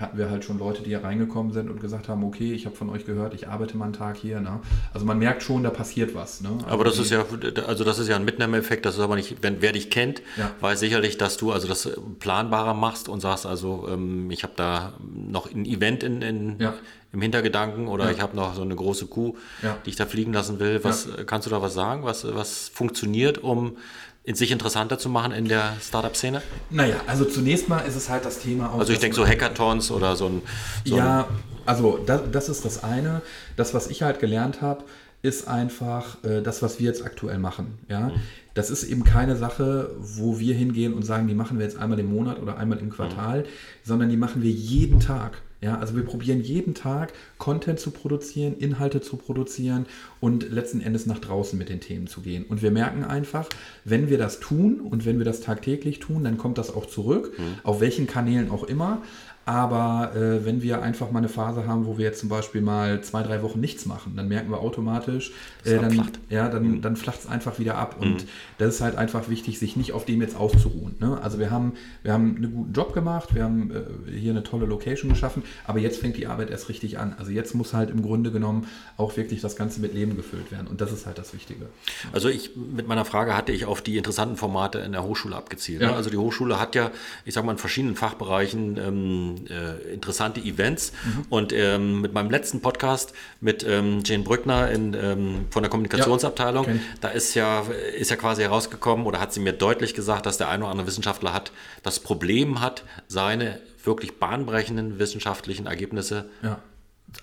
hatten 0.03 0.17
wir 0.17 0.29
halt 0.29 0.45
schon 0.45 0.59
Leute, 0.59 0.83
die 0.83 0.89
hier 0.89 1.03
reingekommen 1.03 1.51
sind 1.51 1.69
und 1.69 1.81
gesagt 1.81 2.07
haben, 2.07 2.23
okay, 2.23 2.53
ich 2.53 2.67
habe 2.67 2.75
von 2.75 2.89
euch 2.89 3.05
gehört, 3.05 3.33
ich 3.33 3.47
arbeite 3.47 3.75
mal 3.75 3.85
einen 3.85 3.93
Tag 3.93 4.17
hier. 4.17 4.39
Ne? 4.39 4.59
Also 4.93 5.05
man 5.05 5.17
merkt 5.17 5.41
schon, 5.41 5.63
da 5.63 5.71
passiert 5.71 6.13
was. 6.13 6.41
Ne? 6.41 6.49
Also 6.49 6.67
aber 6.67 6.83
das 6.83 6.99
ist 6.99 7.09
ja, 7.09 7.25
also 7.65 7.83
das 7.83 7.97
ist 7.97 8.07
ja 8.07 8.15
ein 8.15 8.25
Mitnahmeeffekt, 8.25 8.85
das 8.85 8.95
ist 8.95 9.01
aber 9.01 9.15
nicht, 9.15 9.37
wenn, 9.41 9.61
wer 9.61 9.71
dich 9.71 9.89
kennt, 9.89 10.21
ja. 10.37 10.51
weiß 10.59 10.79
sicherlich, 10.79 11.17
dass 11.17 11.37
du 11.37 11.51
also 11.51 11.67
das 11.67 11.89
planbarer 12.19 12.75
machst 12.75 13.09
und 13.09 13.21
sagst, 13.21 13.45
also 13.45 13.87
ähm, 13.89 14.29
ich 14.29 14.43
habe 14.43 14.53
da 14.55 14.93
noch 15.15 15.51
ein 15.51 15.65
Event 15.65 16.03
in, 16.03 16.21
in, 16.21 16.59
ja 16.59 16.75
im 17.13 17.21
Hintergedanken 17.21 17.87
oder 17.87 18.05
ja. 18.05 18.11
ich 18.11 18.21
habe 18.21 18.35
noch 18.35 18.55
so 18.55 18.63
eine 18.63 18.75
große 18.75 19.05
Kuh, 19.05 19.37
die 19.85 19.91
ich 19.91 19.95
da 19.95 20.07
fliegen 20.07 20.33
lassen 20.33 20.59
will. 20.59 20.83
Was 20.83 21.07
kannst 21.27 21.45
du 21.45 21.51
da 21.51 21.61
was 21.61 21.75
sagen? 21.75 22.03
Was, 22.03 22.25
was 22.35 22.69
funktioniert, 22.69 23.37
um 23.37 23.77
sich 24.25 24.51
interessanter 24.51 24.97
zu 24.97 25.09
machen 25.09 25.31
in 25.33 25.47
der 25.47 25.73
Startup-Szene? 25.81 26.41
Naja, 26.69 26.95
also 27.07 27.25
zunächst 27.25 27.67
mal 27.67 27.79
ist 27.79 27.95
es 27.95 28.09
halt 28.09 28.25
das 28.25 28.39
Thema 28.39 28.71
auch. 28.71 28.79
Also 28.79 28.93
ich 28.93 28.99
denke 28.99 29.15
so 29.15 29.27
Hackathons 29.27 29.91
oder 29.91 30.15
so 30.15 30.27
ein. 30.27 30.41
So 30.85 30.97
ja, 30.97 31.27
also 31.65 31.99
das, 32.05 32.21
das, 32.31 32.49
ist 32.49 32.65
das 32.65 32.83
eine. 32.83 33.21
Das, 33.55 33.73
was 33.73 33.87
ich 33.87 34.01
halt 34.01 34.19
gelernt 34.19 34.61
habe, 34.61 34.85
ist 35.21 35.47
einfach 35.47 36.23
äh, 36.23 36.41
das, 36.41 36.61
was 36.61 36.79
wir 36.79 36.87
jetzt 36.87 37.03
aktuell 37.03 37.39
machen. 37.39 37.79
Ja? 37.89 38.09
Mhm. 38.09 38.13
Das 38.53 38.69
ist 38.69 38.83
eben 38.83 39.03
keine 39.03 39.35
Sache, 39.35 39.91
wo 39.99 40.39
wir 40.39 40.53
hingehen 40.53 40.93
und 40.93 41.03
sagen, 41.03 41.27
die 41.27 41.33
machen 41.33 41.57
wir 41.57 41.65
jetzt 41.65 41.77
einmal 41.77 41.99
im 41.99 42.13
Monat 42.13 42.41
oder 42.41 42.57
einmal 42.57 42.77
im 42.77 42.89
Quartal, 42.89 43.39
mhm. 43.39 43.45
sondern 43.83 44.09
die 44.09 44.17
machen 44.17 44.43
wir 44.43 44.51
jeden 44.51 44.99
Tag. 44.99 45.41
Ja, 45.63 45.77
also 45.79 45.95
wir 45.95 46.03
probieren 46.03 46.41
jeden 46.41 46.73
Tag 46.73 47.13
Content 47.37 47.79
zu 47.79 47.91
produzieren, 47.91 48.57
Inhalte 48.57 48.99
zu 48.99 49.15
produzieren 49.15 49.85
und 50.19 50.51
letzten 50.51 50.81
Endes 50.81 51.05
nach 51.05 51.19
draußen 51.19 51.57
mit 51.57 51.69
den 51.69 51.79
Themen 51.79 52.07
zu 52.07 52.19
gehen. 52.19 52.45
Und 52.49 52.61
wir 52.61 52.69
merken 52.69 53.05
einfach, 53.05 53.47
wenn 53.85 54.09
wir 54.09 54.17
das 54.17 54.41
tun 54.41 54.81
und 54.81 55.05
wenn 55.05 55.19
wir 55.19 55.25
das 55.25 55.39
tagtäglich 55.39 55.99
tun, 55.99 56.25
dann 56.25 56.37
kommt 56.37 56.57
das 56.57 56.73
auch 56.73 56.85
zurück, 56.85 57.31
mhm. 57.37 57.43
auf 57.63 57.79
welchen 57.79 58.07
Kanälen 58.07 58.51
auch 58.51 58.65
immer. 58.65 59.01
Aber 59.45 60.11
äh, 60.15 60.45
wenn 60.45 60.61
wir 60.61 60.81
einfach 60.81 61.11
mal 61.11 61.19
eine 61.19 61.27
Phase 61.27 61.67
haben, 61.67 61.85
wo 61.85 61.97
wir 61.97 62.05
jetzt 62.05 62.21
zum 62.21 62.29
Beispiel 62.29 62.61
mal 62.61 63.01
zwei, 63.01 63.23
drei 63.23 63.41
Wochen 63.43 63.59
nichts 63.59 63.85
machen, 63.85 64.13
dann 64.15 64.29
merken 64.29 64.49
wir 64.49 64.59
automatisch, 64.59 65.33
äh, 65.65 65.79
dann, 65.79 66.11
ja, 66.29 66.47
dann, 66.47 66.63
mhm. 66.63 66.81
dann 66.81 66.95
flacht 66.95 67.19
es 67.19 67.27
einfach 67.27 67.59
wieder 67.59 67.75
ab. 67.75 67.97
Und 67.99 68.23
mhm. 68.23 68.27
das 68.57 68.75
ist 68.75 68.81
halt 68.81 68.95
einfach 68.95 69.27
wichtig, 69.27 69.59
sich 69.59 69.75
nicht 69.75 69.91
auf 69.91 70.05
dem 70.05 70.21
jetzt 70.21 70.37
auszuruhen. 70.37 70.95
Ne? 70.99 71.19
Also 71.21 71.39
wir 71.39 71.51
haben, 71.51 71.73
wir 72.03 72.13
haben 72.13 72.37
einen 72.37 72.53
guten 72.53 72.73
Job 72.73 72.93
gemacht, 72.93 73.35
wir 73.35 73.43
haben 73.43 73.71
äh, 73.71 74.11
hier 74.11 74.31
eine 74.31 74.43
tolle 74.43 74.65
Location 74.65 75.09
geschaffen, 75.09 75.43
aber 75.65 75.79
jetzt 75.79 75.99
fängt 75.99 76.15
die 76.15 76.27
Arbeit 76.27 76.49
erst 76.49 76.69
richtig 76.69 76.97
an. 76.97 77.13
Also 77.19 77.31
jetzt 77.31 77.53
muss 77.53 77.73
halt 77.73 77.89
im 77.89 78.01
Grunde 78.01 78.31
genommen 78.31 78.67
auch 78.95 79.17
wirklich 79.17 79.41
das 79.41 79.57
Ganze 79.57 79.81
mit 79.81 79.93
Leben 79.93 80.15
gefüllt 80.15 80.53
werden. 80.53 80.67
Und 80.67 80.79
das 80.79 80.93
ist 80.93 81.05
halt 81.05 81.17
das 81.17 81.33
Wichtige. 81.33 81.65
Also 82.13 82.29
ich 82.29 82.51
mit 82.55 82.87
meiner 82.87 83.03
Frage 83.03 83.35
hatte 83.35 83.51
ich 83.51 83.65
auf 83.65 83.81
die 83.81 83.97
interessanten 83.97 84.37
Formate 84.37 84.79
in 84.79 84.93
der 84.93 85.03
Hochschule 85.03 85.35
abgezielt. 85.35 85.81
Ne? 85.81 85.87
Ja. 85.87 85.91
Ne? 85.91 85.97
Also 85.97 86.09
die 86.09 86.17
Hochschule 86.17 86.61
hat 86.61 86.75
ja, 86.75 86.91
ich 87.25 87.33
sag 87.33 87.43
mal, 87.43 87.51
in 87.51 87.57
verschiedenen 87.57 87.95
Fachbereichen 87.95 88.77
ähm, 88.77 89.32
ähm, 89.37 89.45
äh, 89.49 89.93
interessante 89.93 90.39
Events. 90.41 90.91
Mhm. 91.05 91.25
Und 91.29 91.53
ähm, 91.53 92.01
mit 92.01 92.13
meinem 92.13 92.29
letzten 92.29 92.61
Podcast 92.61 93.13
mit 93.41 93.65
ähm, 93.67 94.01
Jane 94.05 94.23
Brückner 94.23 94.71
in, 94.71 94.93
ähm, 94.93 95.45
von 95.49 95.63
der 95.63 95.69
Kommunikationsabteilung, 95.69 96.65
ja, 96.65 96.73
da 97.01 97.09
ist 97.09 97.33
ja, 97.33 97.63
ist 97.97 98.11
ja 98.11 98.17
quasi 98.17 98.41
herausgekommen 98.41 99.05
oder 99.05 99.19
hat 99.19 99.33
sie 99.33 99.39
mir 99.39 99.53
deutlich 99.53 99.93
gesagt, 99.93 100.25
dass 100.25 100.37
der 100.37 100.49
eine 100.49 100.63
oder 100.63 100.71
andere 100.71 100.87
Wissenschaftler 100.87 101.33
hat, 101.33 101.51
das 101.83 101.99
Problem 101.99 102.61
hat, 102.61 102.83
seine 103.07 103.59
wirklich 103.83 104.17
bahnbrechenden 104.19 104.99
wissenschaftlichen 104.99 105.65
Ergebnisse 105.65 106.29
ja 106.41 106.59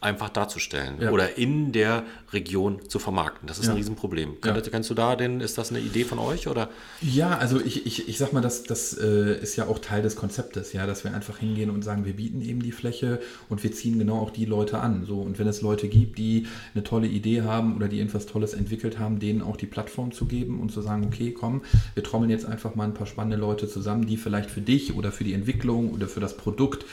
einfach 0.01 0.29
darzustellen 0.29 1.01
ja. 1.01 1.11
oder 1.11 1.37
in 1.37 1.73
der 1.73 2.05
Region 2.33 2.89
zu 2.89 2.99
vermarkten. 2.99 3.47
Das 3.47 3.59
ist 3.59 3.67
ja. 3.67 3.73
ein 3.73 3.77
Riesenproblem. 3.77 4.37
Ja. 4.45 4.53
Kennst, 4.53 4.71
kennst 4.71 4.91
du 4.91 4.95
da 4.95 5.17
denn, 5.17 5.41
ist 5.41 5.59
das 5.59 5.71
eine 5.71 5.81
Idee 5.81 6.05
von 6.05 6.19
euch? 6.19 6.49
Oder? 6.49 6.71
Ja, 7.01 7.37
also 7.37 7.61
ich, 7.61 7.87
ich, 7.87 8.09
ich 8.09 8.19
sag 8.19 8.33
mal, 8.33 8.41
das, 8.41 8.63
das 8.63 8.97
äh, 8.97 9.39
ist 9.41 9.57
ja 9.57 9.67
auch 9.67 9.79
Teil 9.79 10.03
des 10.03 10.17
Konzeptes, 10.17 10.73
ja, 10.73 10.87
dass 10.87 11.05
wir 11.05 11.13
einfach 11.15 11.39
hingehen 11.39 11.71
und 11.71 11.83
sagen, 11.83 12.05
wir 12.05 12.15
bieten 12.15 12.41
eben 12.41 12.63
die 12.63 12.73
Fläche 12.73 13.21
und 13.49 13.63
wir 13.63 13.73
ziehen 13.73 13.99
genau 13.99 14.19
auch 14.21 14.31
die 14.31 14.45
Leute 14.45 14.79
an. 14.79 15.05
So, 15.05 15.21
und 15.21 15.39
wenn 15.39 15.49
es 15.49 15.61
Leute 15.61 15.89
gibt, 15.89 16.19
die 16.19 16.47
eine 16.75 16.85
tolle 16.85 17.07
Idee 17.07 17.43
haben 17.43 17.77
oder 17.77 17.89
die 17.89 18.01
etwas 18.01 18.27
Tolles 18.27 18.55
entwickelt 18.55 18.99
haben, 18.99 19.19
denen 19.19 19.43
auch 19.43 19.57
die 19.57 19.67
Plattform 19.67 20.13
zu 20.13 20.27
geben 20.27 20.61
und 20.61 20.73
zu 20.73 20.83
sagen, 20.83 21.05
okay, 21.05 21.33
komm, 21.33 21.63
wir 21.95 22.03
trommeln 22.03 22.31
jetzt 22.31 22.47
einfach 22.47 22.75
mal 22.75 22.85
ein 22.85 22.95
paar 22.95 23.07
spannende 23.07 23.37
Leute 23.37 23.69
zusammen, 23.69 24.07
die 24.07 24.17
vielleicht 24.17 24.51
für 24.51 24.61
dich 24.61 24.95
oder 24.95 25.13
für 25.13 25.25
die 25.25 25.35
Entwicklung 25.35 25.93
oder 25.93 26.09
für 26.09 26.21
das 26.21 26.37
Produkt 26.37 26.85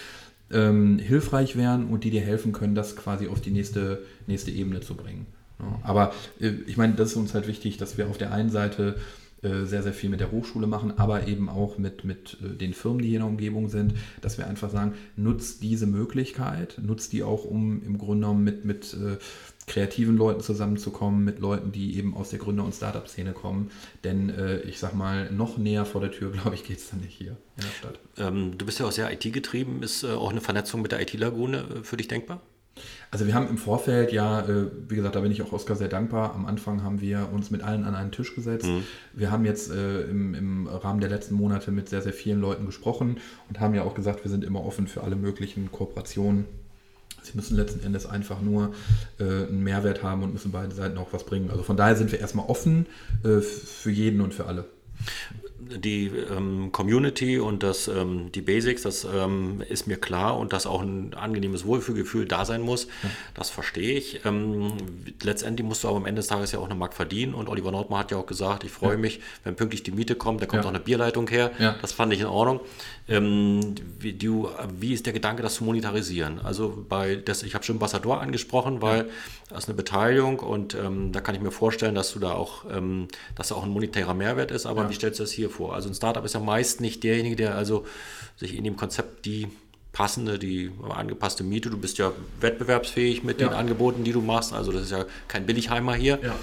ähm, 0.51 0.99
hilfreich 0.99 1.55
wären 1.55 1.87
und 1.87 2.03
die 2.03 2.09
dir 2.09 2.21
helfen 2.21 2.53
können, 2.53 2.75
das 2.75 2.95
quasi 2.95 3.27
auf 3.27 3.41
die 3.41 3.51
nächste, 3.51 4.03
nächste 4.27 4.51
Ebene 4.51 4.81
zu 4.81 4.95
bringen. 4.95 5.25
Ja, 5.59 5.79
aber 5.83 6.13
äh, 6.39 6.51
ich 6.67 6.77
meine, 6.77 6.93
das 6.93 7.11
ist 7.11 7.15
uns 7.17 7.33
halt 7.33 7.47
wichtig, 7.47 7.77
dass 7.77 7.97
wir 7.97 8.07
auf 8.07 8.17
der 8.17 8.31
einen 8.31 8.49
Seite 8.49 8.95
äh, 9.43 9.65
sehr, 9.65 9.83
sehr 9.83 9.93
viel 9.93 10.09
mit 10.09 10.19
der 10.19 10.31
Hochschule 10.31 10.65
machen, 10.65 10.97
aber 10.97 11.27
eben 11.27 11.47
auch 11.47 11.77
mit, 11.77 12.03
mit 12.03 12.37
äh, 12.41 12.55
den 12.55 12.73
Firmen, 12.73 13.03
die 13.03 13.09
hier 13.09 13.17
in 13.17 13.23
der 13.23 13.29
Umgebung 13.29 13.69
sind, 13.69 13.93
dass 14.21 14.37
wir 14.37 14.47
einfach 14.47 14.71
sagen, 14.71 14.93
nutzt 15.15 15.61
diese 15.61 15.85
Möglichkeit, 15.85 16.79
nutzt 16.81 17.13
die 17.13 17.21
auch, 17.21 17.45
um 17.45 17.83
im 17.83 17.97
Grunde 17.97 18.25
genommen 18.25 18.43
mit, 18.43 18.65
mit 18.65 18.93
äh, 18.93 19.17
kreativen 19.67 20.15
Leuten 20.15 20.41
zusammenzukommen, 20.41 21.23
mit 21.25 21.39
Leuten, 21.39 21.73
die 21.73 21.97
eben 21.97 22.15
aus 22.15 22.29
der 22.29 22.39
Gründer- 22.39 22.63
und 22.63 22.73
Startup-Szene 22.73 23.33
kommen. 23.33 23.69
Denn 24.05 24.29
äh, 24.29 24.61
ich 24.61 24.79
sag 24.79 24.95
mal, 24.95 25.29
noch 25.31 25.57
näher 25.57 25.85
vor 25.85 26.01
der 26.01 26.11
Tür, 26.11 26.31
glaube 26.31 26.55
ich, 26.55 26.63
geht 26.63 26.77
es 26.77 26.89
dann 26.89 27.01
nicht 27.01 27.15
hier 27.15 27.37
in 27.57 27.63
der 27.63 27.71
Stadt. 27.71 27.99
Ähm, 28.17 28.57
du 28.57 28.65
bist 28.65 28.79
ja 28.79 28.87
auch 28.87 28.91
sehr 28.91 29.11
IT-getrieben. 29.11 29.83
Ist 29.83 30.03
äh, 30.03 30.13
auch 30.13 30.31
eine 30.31 30.41
Vernetzung 30.41 30.81
mit 30.81 30.93
der 30.93 31.01
IT-Lagune 31.01 31.57
äh, 31.57 31.83
für 31.83 31.97
dich 31.97 32.07
denkbar? 32.07 32.41
Also 33.09 33.25
wir 33.25 33.33
haben 33.33 33.47
im 33.49 33.57
Vorfeld 33.57 34.11
ja, 34.13 34.41
äh, 34.41 34.67
wie 34.87 34.95
gesagt, 34.95 35.15
da 35.15 35.21
bin 35.21 35.31
ich 35.31 35.41
auch 35.41 35.51
Oskar 35.51 35.75
sehr 35.75 35.87
dankbar. 35.87 36.33
Am 36.33 36.45
Anfang 36.45 36.83
haben 36.83 37.01
wir 37.01 37.29
uns 37.33 37.51
mit 37.51 37.61
allen 37.61 37.83
an 37.83 37.95
einen 37.95 38.11
Tisch 38.11 38.35
gesetzt. 38.35 38.67
Mhm. 38.67 38.83
Wir 39.13 39.31
haben 39.31 39.45
jetzt 39.45 39.71
äh, 39.71 40.01
im, 40.03 40.33
im, 40.33 40.67
Rahmen 40.67 41.01
der 41.01 41.09
letzten 41.09 41.35
Monate 41.35 41.71
mit 41.71 41.89
sehr, 41.89 42.01
sehr 42.01 42.13
vielen 42.13 42.39
Leuten 42.39 42.65
gesprochen 42.65 43.17
und 43.49 43.59
haben 43.59 43.73
ja 43.73 43.83
auch 43.83 43.95
gesagt, 43.95 44.23
wir 44.23 44.31
sind 44.31 44.43
immer 44.43 44.63
offen 44.63 44.87
für 44.87 45.03
alle 45.03 45.15
möglichen 45.15 45.71
Kooperationen 45.71 46.45
Sie 47.27 47.37
müssen 47.37 47.55
letzten 47.55 47.85
Endes 47.85 48.05
einfach 48.05 48.41
nur 48.41 48.73
äh, 49.19 49.23
einen 49.23 49.63
Mehrwert 49.63 50.03
haben 50.03 50.23
und 50.23 50.33
müssen 50.33 50.51
beide 50.51 50.73
Seiten 50.73 50.97
auch 50.97 51.13
was 51.13 51.25
bringen. 51.25 51.49
Also 51.49 51.63
von 51.63 51.77
daher 51.77 51.95
sind 51.95 52.11
wir 52.11 52.19
erstmal 52.19 52.47
offen 52.47 52.87
äh, 53.23 53.41
für 53.41 53.91
jeden 53.91 54.21
und 54.21 54.33
für 54.33 54.45
alle 54.45 54.65
die 55.59 56.07
ähm, 56.07 56.71
Community 56.71 57.39
und 57.39 57.63
das, 57.63 57.87
ähm, 57.87 58.31
die 58.33 58.41
Basics, 58.41 58.83
das 58.83 59.05
ähm, 59.11 59.63
ist 59.67 59.87
mir 59.87 59.97
klar 59.97 60.37
und 60.37 60.53
dass 60.53 60.67
auch 60.67 60.81
ein 60.81 61.13
angenehmes 61.15 61.65
Wohlfühlgefühl 61.65 62.25
da 62.25 62.45
sein 62.45 62.61
muss, 62.61 62.85
ja. 63.03 63.09
das 63.33 63.49
verstehe 63.49 63.97
ich. 63.97 64.23
Ähm, 64.25 64.73
letztendlich 65.23 65.67
musst 65.67 65.83
du 65.83 65.87
aber 65.87 65.97
am 65.97 66.05
Ende 66.05 66.19
des 66.19 66.27
Tages 66.27 66.51
ja 66.51 66.59
auch 66.59 66.65
eine 66.65 66.75
Mark 66.75 66.93
verdienen 66.93 67.33
und 67.33 67.49
Oliver 67.49 67.71
Nordmann 67.71 67.99
hat 67.99 68.11
ja 68.11 68.17
auch 68.17 68.27
gesagt, 68.27 68.63
ich 68.63 68.71
freue 68.71 68.91
ja. 68.91 68.97
mich, 68.97 69.19
wenn 69.43 69.55
pünktlich 69.55 69.81
die 69.81 69.91
Miete 69.91 70.15
kommt, 70.15 70.41
da 70.41 70.45
kommt 70.45 70.63
ja. 70.63 70.69
auch 70.69 70.73
eine 70.73 70.79
Bierleitung 70.79 71.27
her, 71.27 71.51
das 71.81 71.91
fand 71.91 72.13
ich 72.13 72.21
in 72.21 72.27
Ordnung. 72.27 72.59
Ähm, 73.09 73.75
wie, 73.99 74.13
du, 74.13 74.49
wie, 74.79 74.93
ist 74.93 75.05
der 75.05 75.13
Gedanke, 75.13 75.41
das 75.41 75.55
zu 75.55 75.63
monetarisieren? 75.63 76.39
Also 76.43 76.85
bei 76.89 77.15
das, 77.15 77.41
ich 77.43 77.55
habe 77.55 77.63
schon 77.63 77.77
Ambassador 77.77 78.21
angesprochen, 78.21 78.81
weil 78.81 79.09
das 79.49 79.59
ist 79.59 79.69
eine 79.69 79.77
Beteiligung 79.77 80.39
und 80.39 80.75
ähm, 80.75 81.13
da 81.13 81.21
kann 81.21 81.33
ich 81.33 81.41
mir 81.41 81.51
vorstellen, 81.51 81.95
dass 81.95 82.11
du 82.11 82.19
da 82.19 82.33
auch, 82.33 82.65
dass 83.35 83.47
da 83.47 83.55
auch 83.55 83.63
ein 83.63 83.69
monetärer 83.69 84.13
Mehrwert 84.13 84.51
ist, 84.51 84.65
aber 84.65 84.89
wie 84.89 84.93
stellst 84.93 85.19
du 85.19 85.23
das 85.23 85.31
hier 85.31 85.46
vor? 85.49 85.67
vor. 85.67 85.75
Also 85.75 85.89
ein 85.89 85.95
Startup 85.95 86.23
ist 86.23 86.33
ja 86.33 86.39
meist 86.39 86.81
nicht 86.81 87.03
derjenige, 87.03 87.35
der 87.35 87.55
also 87.55 87.85
sich 88.37 88.55
in 88.55 88.63
dem 88.63 88.77
Konzept 88.77 89.25
die 89.25 89.47
passende, 89.91 90.37
die 90.37 90.71
angepasste 90.89 91.43
Miete. 91.43 91.71
Du 91.71 91.77
bist 91.77 91.97
ja 91.97 92.11
wettbewerbsfähig 92.39 93.23
mit 93.23 93.41
ja. 93.41 93.47
den 93.47 93.55
Angeboten, 93.55 94.03
die 94.03 94.11
du 94.11 94.21
machst. 94.21 94.53
Also 94.53 94.71
das 94.71 94.83
ist 94.83 94.91
ja 94.91 95.05
kein 95.27 95.47
Billigheimer 95.47 95.95
hier. 95.95 96.19
Ja. 96.21 96.35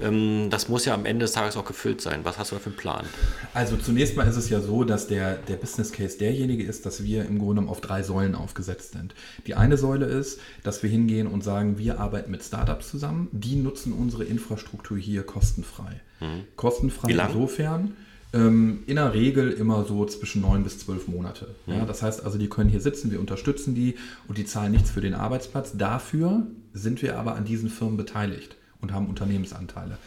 Ähm, 0.00 0.48
das 0.48 0.70
muss 0.70 0.86
ja 0.86 0.94
am 0.94 1.04
Ende 1.04 1.26
des 1.26 1.32
Tages 1.32 1.58
auch 1.58 1.66
gefüllt 1.66 2.00
sein. 2.00 2.20
Was 2.22 2.38
hast 2.38 2.52
du 2.52 2.54
da 2.54 2.60
für 2.60 2.70
einen 2.70 2.76
Plan? 2.76 3.04
Also 3.52 3.76
zunächst 3.76 4.16
mal 4.16 4.26
ist 4.26 4.36
es 4.36 4.48
ja 4.48 4.62
so, 4.62 4.82
dass 4.84 5.08
der, 5.08 5.36
der 5.36 5.56
Business 5.56 5.92
Case 5.92 6.16
derjenige 6.16 6.64
ist, 6.64 6.86
dass 6.86 7.04
wir 7.04 7.26
im 7.26 7.38
Grunde 7.38 7.68
auf 7.68 7.82
drei 7.82 8.02
Säulen 8.02 8.34
aufgesetzt 8.34 8.92
sind. 8.92 9.14
Die 9.46 9.54
eine 9.56 9.76
Säule 9.76 10.06
ist, 10.06 10.40
dass 10.62 10.82
wir 10.82 10.88
hingehen 10.88 11.26
und 11.26 11.44
sagen, 11.44 11.76
wir 11.76 12.00
arbeiten 12.00 12.30
mit 12.30 12.42
Startups 12.42 12.88
zusammen. 12.88 13.28
Die 13.32 13.56
nutzen 13.56 13.92
unsere 13.92 14.24
Infrastruktur 14.24 14.96
hier 14.96 15.22
kostenfrei. 15.22 16.00
Mhm. 16.20 16.44
Kostenfrei 16.56 17.10
insofern 17.10 17.94
ähm, 18.32 18.82
in 18.86 18.96
der 18.96 19.12
Regel 19.12 19.50
immer 19.52 19.84
so 19.84 20.04
zwischen 20.06 20.42
neun 20.42 20.64
bis 20.64 20.78
zwölf 20.78 21.08
Monate. 21.08 21.54
Ja, 21.66 21.82
mhm. 21.82 21.86
das 21.86 22.02
heißt 22.02 22.24
also, 22.24 22.38
die 22.38 22.48
können 22.48 22.70
hier 22.70 22.80
sitzen, 22.80 23.10
wir 23.10 23.20
unterstützen 23.20 23.74
die 23.74 23.96
und 24.28 24.38
die 24.38 24.44
zahlen 24.44 24.72
nichts 24.72 24.90
für 24.90 25.00
den 25.00 25.14
Arbeitsplatz. 25.14 25.72
Dafür 25.76 26.46
sind 26.72 27.02
wir 27.02 27.18
aber 27.18 27.34
an 27.34 27.44
diesen 27.44 27.68
Firmen 27.68 27.96
beteiligt 27.96 28.56
und 28.80 28.92
haben 28.92 29.06
Unternehmensanteile. 29.06 29.98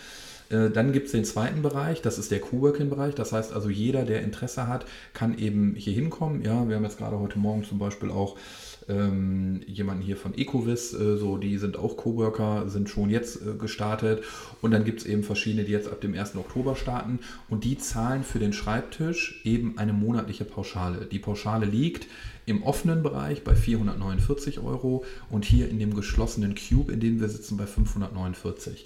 Äh, 0.49 0.69
dann 0.69 0.91
gibt 0.91 1.07
es 1.07 1.11
den 1.11 1.25
zweiten 1.25 1.61
Bereich, 1.61 2.01
das 2.01 2.17
ist 2.17 2.31
der 2.31 2.39
Coworking-Bereich. 2.39 3.15
Das 3.15 3.31
heißt 3.31 3.53
also, 3.53 3.69
jeder, 3.69 4.03
der 4.03 4.21
Interesse 4.21 4.67
hat, 4.67 4.85
kann 5.13 5.37
eben 5.37 5.75
hier 5.75 5.93
hinkommen. 5.93 6.41
Ja, 6.41 6.67
wir 6.67 6.75
haben 6.75 6.83
jetzt 6.83 6.97
gerade 6.97 7.19
heute 7.19 7.39
Morgen 7.39 7.63
zum 7.63 7.79
Beispiel 7.79 8.09
auch 8.09 8.37
ähm, 8.87 9.61
jemanden 9.67 10.03
hier 10.03 10.17
von 10.17 10.37
Ecovis, 10.37 10.93
äh, 10.93 11.17
so 11.17 11.37
die 11.37 11.57
sind 11.57 11.77
auch 11.77 11.97
Coworker, 11.97 12.69
sind 12.69 12.89
schon 12.89 13.09
jetzt 13.09 13.41
äh, 13.41 13.55
gestartet. 13.57 14.23
Und 14.61 14.71
dann 14.71 14.83
gibt 14.83 15.01
es 15.01 15.05
eben 15.05 15.23
verschiedene, 15.23 15.63
die 15.63 15.71
jetzt 15.71 15.87
ab 15.87 16.01
dem 16.01 16.13
1. 16.13 16.35
Oktober 16.35 16.75
starten 16.75 17.19
und 17.49 17.63
die 17.63 17.77
zahlen 17.77 18.23
für 18.23 18.39
den 18.39 18.53
Schreibtisch 18.53 19.41
eben 19.43 19.77
eine 19.77 19.93
monatliche 19.93 20.45
Pauschale. 20.45 21.05
Die 21.05 21.19
Pauschale 21.19 21.65
liegt 21.65 22.07
im 22.45 22.63
offenen 22.63 23.01
Bereich 23.01 23.43
bei 23.43 23.55
449 23.55 24.59
Euro 24.59 25.03
und 25.29 25.45
hier 25.45 25.69
in 25.69 25.79
dem 25.79 25.95
geschlossenen 25.95 26.55
Cube, 26.55 26.93
in 26.93 26.99
dem 26.99 27.19
wir 27.19 27.29
sitzen, 27.29 27.57
bei 27.57 27.65
549. 27.65 28.85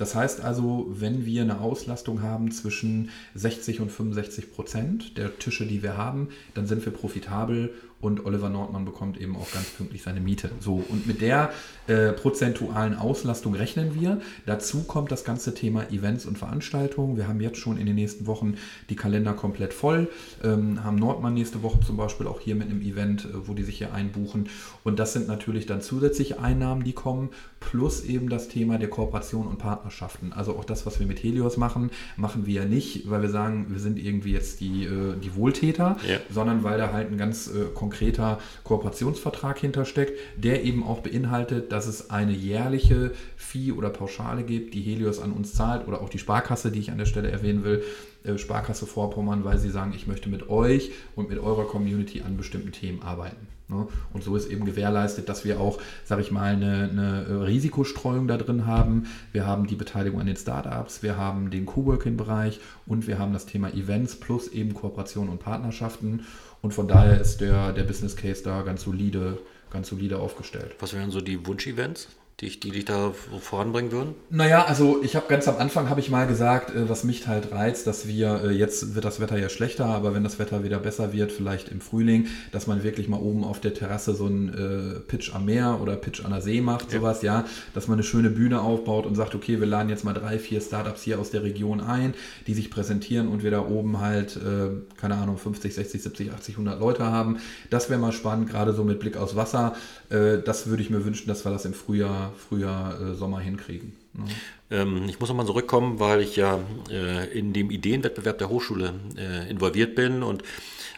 Das 0.00 0.14
heißt 0.14 0.40
also, 0.40 0.86
wenn 0.88 1.26
wir 1.26 1.42
eine 1.42 1.60
Auslastung 1.60 2.22
haben 2.22 2.50
zwischen 2.52 3.10
60 3.34 3.80
und 3.80 3.92
65 3.92 4.50
Prozent 4.50 5.18
der 5.18 5.38
Tische, 5.38 5.66
die 5.66 5.82
wir 5.82 5.98
haben, 5.98 6.28
dann 6.54 6.66
sind 6.66 6.86
wir 6.86 6.92
profitabel 6.92 7.74
und 8.00 8.24
Oliver 8.24 8.48
Nordmann 8.48 8.84
bekommt 8.84 9.20
eben 9.20 9.36
auch 9.36 9.52
ganz 9.52 9.66
pünktlich 9.70 10.02
seine 10.02 10.20
Miete. 10.20 10.50
So, 10.60 10.82
und 10.88 11.06
mit 11.06 11.20
der 11.20 11.50
äh, 11.86 12.12
prozentualen 12.12 12.96
Auslastung 12.96 13.54
rechnen 13.54 13.94
wir. 13.94 14.20
Dazu 14.46 14.84
kommt 14.84 15.12
das 15.12 15.24
ganze 15.24 15.54
Thema 15.54 15.90
Events 15.90 16.24
und 16.24 16.38
Veranstaltungen. 16.38 17.18
Wir 17.18 17.28
haben 17.28 17.40
jetzt 17.40 17.58
schon 17.58 17.76
in 17.76 17.86
den 17.86 17.96
nächsten 17.96 18.26
Wochen 18.26 18.54
die 18.88 18.96
Kalender 18.96 19.34
komplett 19.34 19.74
voll, 19.74 20.08
ähm, 20.42 20.82
haben 20.82 20.96
Nordmann 20.96 21.34
nächste 21.34 21.62
Woche 21.62 21.80
zum 21.80 21.98
Beispiel 21.98 22.26
auch 22.26 22.40
hier 22.40 22.54
mit 22.54 22.70
einem 22.70 22.80
Event, 22.80 23.26
äh, 23.26 23.46
wo 23.46 23.52
die 23.52 23.64
sich 23.64 23.78
hier 23.78 23.92
einbuchen. 23.92 24.48
Und 24.82 24.98
das 24.98 25.12
sind 25.12 25.28
natürlich 25.28 25.66
dann 25.66 25.82
zusätzliche 25.82 26.40
Einnahmen, 26.40 26.84
die 26.84 26.94
kommen, 26.94 27.28
plus 27.60 28.02
eben 28.02 28.30
das 28.30 28.48
Thema 28.48 28.78
der 28.78 28.88
Kooperation 28.88 29.46
und 29.46 29.58
Partnerschaften. 29.90 30.32
Also 30.32 30.56
auch 30.56 30.64
das, 30.64 30.86
was 30.86 31.00
wir 31.00 31.06
mit 31.06 31.22
Helios 31.22 31.56
machen, 31.56 31.90
machen 32.16 32.46
wir 32.46 32.62
ja 32.62 32.64
nicht, 32.64 33.10
weil 33.10 33.22
wir 33.22 33.28
sagen, 33.28 33.66
wir 33.70 33.80
sind 33.80 33.98
irgendwie 33.98 34.32
jetzt 34.32 34.60
die, 34.60 34.84
äh, 34.84 35.16
die 35.18 35.34
Wohltäter, 35.34 35.96
ja. 36.08 36.18
sondern 36.30 36.62
weil 36.62 36.78
da 36.78 36.92
halt 36.92 37.10
ein 37.10 37.18
ganz 37.18 37.48
äh, 37.48 37.66
konkreter 37.74 38.38
Kooperationsvertrag 38.64 39.58
hintersteckt, 39.58 40.18
der 40.36 40.64
eben 40.64 40.84
auch 40.84 41.00
beinhaltet, 41.00 41.72
dass 41.72 41.86
es 41.86 42.10
eine 42.10 42.32
jährliche 42.32 43.12
Fee 43.36 43.72
oder 43.72 43.90
Pauschale 43.90 44.44
gibt, 44.44 44.74
die 44.74 44.82
Helios 44.82 45.20
an 45.20 45.32
uns 45.32 45.54
zahlt 45.54 45.86
oder 45.88 46.00
auch 46.00 46.08
die 46.08 46.18
Sparkasse, 46.18 46.70
die 46.70 46.78
ich 46.78 46.90
an 46.90 46.98
der 46.98 47.06
Stelle 47.06 47.30
erwähnen 47.30 47.64
will, 47.64 47.82
äh, 48.24 48.38
Sparkasse 48.38 48.86
Vorpommern, 48.86 49.44
weil 49.44 49.58
sie 49.58 49.70
sagen, 49.70 49.92
ich 49.94 50.06
möchte 50.06 50.28
mit 50.28 50.48
euch 50.48 50.92
und 51.16 51.28
mit 51.28 51.38
eurer 51.38 51.66
Community 51.66 52.22
an 52.22 52.36
bestimmten 52.36 52.72
Themen 52.72 53.02
arbeiten. 53.02 53.48
Ne? 53.70 53.86
Und 54.12 54.22
so 54.24 54.36
ist 54.36 54.50
eben 54.50 54.64
gewährleistet, 54.64 55.28
dass 55.28 55.44
wir 55.44 55.60
auch, 55.60 55.78
sage 56.04 56.22
ich 56.22 56.30
mal, 56.30 56.52
eine, 56.52 56.88
eine, 56.90 57.26
äh, 57.28 57.32
Risikostreuung 57.44 58.28
da 58.28 58.36
drin 58.36 58.66
haben. 58.66 59.06
Wir 59.32 59.46
haben 59.46 59.66
die 59.66 59.76
Beteiligung 59.76 60.20
an 60.20 60.26
den 60.26 60.36
Startups, 60.36 61.02
wir 61.02 61.16
haben 61.16 61.50
den 61.50 61.66
Coworking-Bereich 61.66 62.60
und 62.86 63.06
wir 63.06 63.18
haben 63.18 63.32
das 63.32 63.46
Thema 63.46 63.72
Events 63.72 64.16
plus 64.16 64.48
eben 64.48 64.74
Kooperationen 64.74 65.30
und 65.30 65.38
Partnerschaften. 65.38 66.26
Und 66.62 66.74
von 66.74 66.88
daher 66.88 67.20
ist 67.20 67.40
der, 67.40 67.72
der 67.72 67.84
Business 67.84 68.16
Case 68.16 68.42
da 68.42 68.62
ganz 68.62 68.82
solide, 68.82 69.38
ganz 69.70 69.88
solide 69.88 70.18
aufgestellt. 70.18 70.76
Was 70.80 70.92
wären 70.92 71.10
so 71.10 71.20
die 71.20 71.46
Wunsch-Events? 71.46 72.08
Die, 72.40 72.58
die 72.58 72.70
dich 72.70 72.86
da 72.86 73.12
voranbringen 73.40 73.92
würden? 73.92 74.14
Naja, 74.30 74.64
also 74.64 75.02
ich 75.02 75.14
habe 75.14 75.26
ganz 75.28 75.46
am 75.46 75.58
Anfang 75.58 75.90
habe 75.90 76.00
ich 76.00 76.10
mal 76.10 76.26
gesagt, 76.26 76.74
äh, 76.74 76.88
was 76.88 77.04
mich 77.04 77.26
halt 77.26 77.52
reizt, 77.52 77.86
dass 77.86 78.08
wir, 78.08 78.44
äh, 78.44 78.50
jetzt 78.50 78.94
wird 78.94 79.04
das 79.04 79.20
Wetter 79.20 79.38
ja 79.38 79.50
schlechter, 79.50 79.86
aber 79.86 80.14
wenn 80.14 80.24
das 80.24 80.38
Wetter 80.38 80.64
wieder 80.64 80.78
besser 80.78 81.12
wird, 81.12 81.32
vielleicht 81.32 81.68
im 81.68 81.80
Frühling, 81.80 82.28
dass 82.50 82.66
man 82.66 82.82
wirklich 82.82 83.08
mal 83.08 83.18
oben 83.18 83.44
auf 83.44 83.60
der 83.60 83.74
Terrasse 83.74 84.14
so 84.14 84.26
einen 84.26 84.48
äh, 84.48 85.00
Pitch 85.00 85.34
am 85.34 85.44
Meer 85.44 85.80
oder 85.82 85.96
Pitch 85.96 86.24
an 86.24 86.30
der 86.30 86.40
See 86.40 86.62
macht, 86.62 86.92
ja. 86.92 87.00
sowas, 87.00 87.20
ja, 87.22 87.44
dass 87.74 87.88
man 87.88 87.96
eine 87.96 88.04
schöne 88.04 88.30
Bühne 88.30 88.62
aufbaut 88.62 89.04
und 89.04 89.16
sagt, 89.16 89.34
okay, 89.34 89.60
wir 89.60 89.66
laden 89.66 89.90
jetzt 89.90 90.04
mal 90.04 90.14
drei, 90.14 90.38
vier 90.38 90.62
Startups 90.62 91.02
hier 91.02 91.18
aus 91.18 91.30
der 91.30 91.42
Region 91.42 91.80
ein, 91.82 92.14
die 92.46 92.54
sich 92.54 92.70
präsentieren 92.70 93.28
und 93.28 93.42
wir 93.42 93.50
da 93.50 93.66
oben 93.66 94.00
halt, 94.00 94.36
äh, 94.36 94.70
keine 94.98 95.16
Ahnung, 95.16 95.36
50, 95.36 95.74
60, 95.74 96.02
70, 96.02 96.32
80, 96.32 96.54
100 96.54 96.80
Leute 96.80 97.04
haben. 97.04 97.38
Das 97.68 97.90
wäre 97.90 98.00
mal 98.00 98.12
spannend, 98.12 98.48
gerade 98.48 98.72
so 98.72 98.82
mit 98.82 98.98
Blick 98.98 99.18
aufs 99.18 99.36
Wasser. 99.36 99.74
Äh, 100.08 100.38
das 100.38 100.68
würde 100.68 100.82
ich 100.82 100.88
mir 100.88 101.04
wünschen, 101.04 101.28
dass 101.28 101.44
wir 101.44 101.52
das 101.52 101.66
im 101.66 101.74
Frühjahr 101.74 102.29
Frühjahr, 102.36 103.00
äh, 103.00 103.14
Sommer 103.14 103.40
hinkriegen. 103.40 103.92
Ne? 104.12 104.24
Ähm, 104.70 105.04
ich 105.08 105.18
muss 105.20 105.28
nochmal 105.28 105.46
zurückkommen, 105.46 105.98
weil 105.98 106.20
ich 106.20 106.36
ja 106.36 106.60
äh, 106.90 107.26
in 107.36 107.52
dem 107.52 107.70
Ideenwettbewerb 107.70 108.38
der 108.38 108.48
Hochschule 108.48 108.94
äh, 109.16 109.50
involviert 109.50 109.94
bin 109.94 110.22
und 110.22 110.42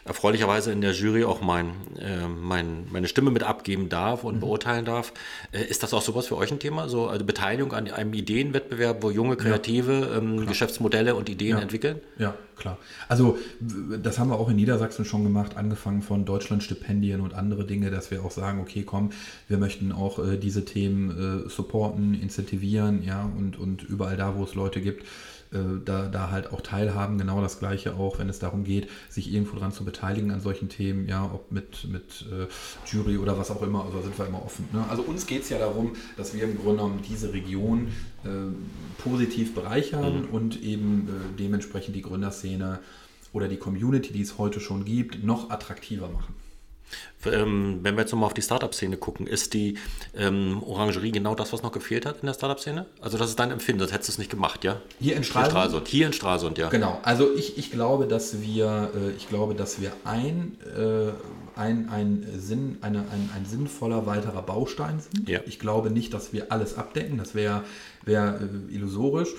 erfreulicherweise 0.05 0.71
in 0.71 0.81
der 0.81 0.91
Jury 0.91 1.23
auch 1.23 1.41
mein, 1.41 1.67
äh, 1.97 2.27
mein, 2.27 2.87
meine 2.91 3.07
Stimme 3.07 3.31
mit 3.31 3.43
abgeben 3.43 3.87
darf 3.87 4.25
und 4.25 4.35
mhm. 4.35 4.39
beurteilen 4.41 4.85
darf. 4.85 5.13
Ist 5.51 5.81
das 5.81 5.93
auch 5.93 6.01
sowas 6.01 6.27
für 6.27 6.35
euch 6.35 6.51
ein 6.51 6.59
Thema? 6.59 6.89
So, 6.89 7.07
also 7.07 7.23
Beteiligung 7.23 7.71
an 7.73 7.89
einem 7.89 8.13
Ideenwettbewerb, 8.13 9.01
wo 9.01 9.11
junge 9.11 9.37
Kreative 9.37 10.09
ja, 10.11 10.17
ähm, 10.17 10.45
Geschäftsmodelle 10.45 11.15
und 11.15 11.29
Ideen 11.29 11.57
ja. 11.57 11.61
entwickeln? 11.61 12.01
Ja, 12.17 12.33
klar. 12.57 12.77
Also 13.07 13.37
das 13.61 14.19
haben 14.19 14.29
wir 14.29 14.39
auch 14.39 14.49
in 14.49 14.57
Niedersachsen 14.57 15.05
schon 15.05 15.23
gemacht, 15.23 15.55
angefangen 15.55 16.01
von 16.01 16.25
Deutschlandstipendien 16.25 17.21
und 17.21 17.33
andere 17.33 17.65
Dinge, 17.65 17.89
dass 17.89 18.11
wir 18.11 18.25
auch 18.25 18.31
sagen, 18.31 18.59
okay, 18.59 18.83
komm, 18.83 19.11
wir 19.47 19.57
möchten 19.57 19.93
auch 19.93 20.19
diese 20.37 20.65
Themen 20.65 21.47
supporten, 21.47 22.13
incentivieren, 22.13 23.03
ja, 23.03 23.29
und, 23.37 23.57
und 23.63 23.81
überall 23.83 24.17
da, 24.17 24.35
wo 24.35 24.43
es 24.43 24.53
Leute 24.53 24.81
gibt, 24.81 25.03
äh, 25.53 25.57
da, 25.85 26.07
da 26.07 26.31
halt 26.31 26.51
auch 26.51 26.61
teilhaben. 26.61 27.17
Genau 27.17 27.41
das 27.41 27.59
Gleiche 27.59 27.95
auch, 27.95 28.19
wenn 28.19 28.27
es 28.27 28.39
darum 28.39 28.63
geht, 28.63 28.89
sich 29.09 29.31
irgendwo 29.31 29.57
dran 29.57 29.71
zu 29.71 29.85
beteiligen 29.85 30.31
an 30.31 30.41
solchen 30.41 30.69
Themen, 30.69 31.07
ja, 31.07 31.25
ob 31.25 31.51
mit, 31.51 31.87
mit 31.89 32.25
äh, 32.31 32.47
Jury 32.91 33.17
oder 33.17 33.37
was 33.37 33.51
auch 33.51 33.61
immer, 33.61 33.85
also 33.85 34.01
sind 34.01 34.17
wir 34.17 34.27
immer 34.27 34.43
offen. 34.43 34.67
Ne? 34.73 34.83
Also 34.89 35.03
uns 35.03 35.25
geht 35.25 35.43
es 35.43 35.49
ja 35.49 35.59
darum, 35.59 35.93
dass 36.17 36.33
wir 36.33 36.43
im 36.43 36.57
Grunde 36.57 36.83
genommen 36.83 37.01
diese 37.07 37.33
Region 37.33 37.89
äh, 38.23 38.27
positiv 39.01 39.53
bereichern 39.53 40.23
mhm. 40.23 40.29
und 40.29 40.61
eben 40.63 41.07
äh, 41.07 41.37
dementsprechend 41.39 41.95
die 41.95 42.01
Gründerszene 42.01 42.79
oder 43.31 43.47
die 43.47 43.57
Community, 43.57 44.13
die 44.13 44.21
es 44.21 44.37
heute 44.37 44.59
schon 44.59 44.85
gibt, 44.85 45.23
noch 45.23 45.49
attraktiver 45.49 46.09
machen. 46.09 46.35
Ähm, 47.25 47.79
wenn 47.81 47.95
wir 47.95 48.01
jetzt 48.01 48.11
nochmal 48.11 48.27
auf 48.27 48.33
die 48.33 48.41
Startup-Szene 48.41 48.97
gucken, 48.97 49.27
ist 49.27 49.53
die 49.53 49.77
ähm, 50.15 50.61
Orangerie 50.63 51.11
genau 51.11 51.35
das, 51.35 51.53
was 51.53 51.63
noch 51.63 51.71
gefehlt 51.71 52.05
hat 52.05 52.17
in 52.21 52.25
der 52.25 52.33
Startup-Szene? 52.33 52.85
Also 53.01 53.17
das 53.17 53.29
ist 53.29 53.39
dein 53.39 53.51
Empfinden, 53.51 53.79
das 53.79 53.91
hättest 53.93 54.09
du 54.09 54.11
es 54.13 54.17
nicht 54.17 54.31
gemacht, 54.31 54.63
ja? 54.63 54.81
Hier 54.99 55.15
in 55.15 55.23
Stralsund? 55.23 55.51
Stralsund. 55.51 55.87
Hier 55.87 56.07
in 56.07 56.13
Stralsund, 56.13 56.57
ja. 56.57 56.69
Genau, 56.69 56.99
also 57.03 57.33
ich, 57.35 57.57
ich 57.57 57.71
glaube, 57.71 58.07
dass 58.07 58.41
wir, 58.41 58.91
äh, 58.95 59.11
ich 59.11 59.29
glaube, 59.29 59.55
dass 59.55 59.81
wir 59.81 59.93
ein, 60.03 60.57
äh, 60.77 61.11
ein, 61.59 61.89
ein, 61.89 62.27
Sinn, 62.37 62.77
eine, 62.81 62.99
ein, 62.99 63.29
ein 63.35 63.45
sinnvoller 63.45 64.05
weiterer 64.05 64.41
Baustein 64.41 64.99
sind. 64.99 65.29
Ja. 65.29 65.39
Ich 65.45 65.59
glaube 65.59 65.91
nicht, 65.91 66.13
dass 66.13 66.33
wir 66.33 66.51
alles 66.51 66.77
abdecken, 66.77 67.17
das 67.17 67.35
wäre 67.35 67.63
wär, 68.05 68.39
äh, 68.41 68.73
illusorisch. 68.73 69.29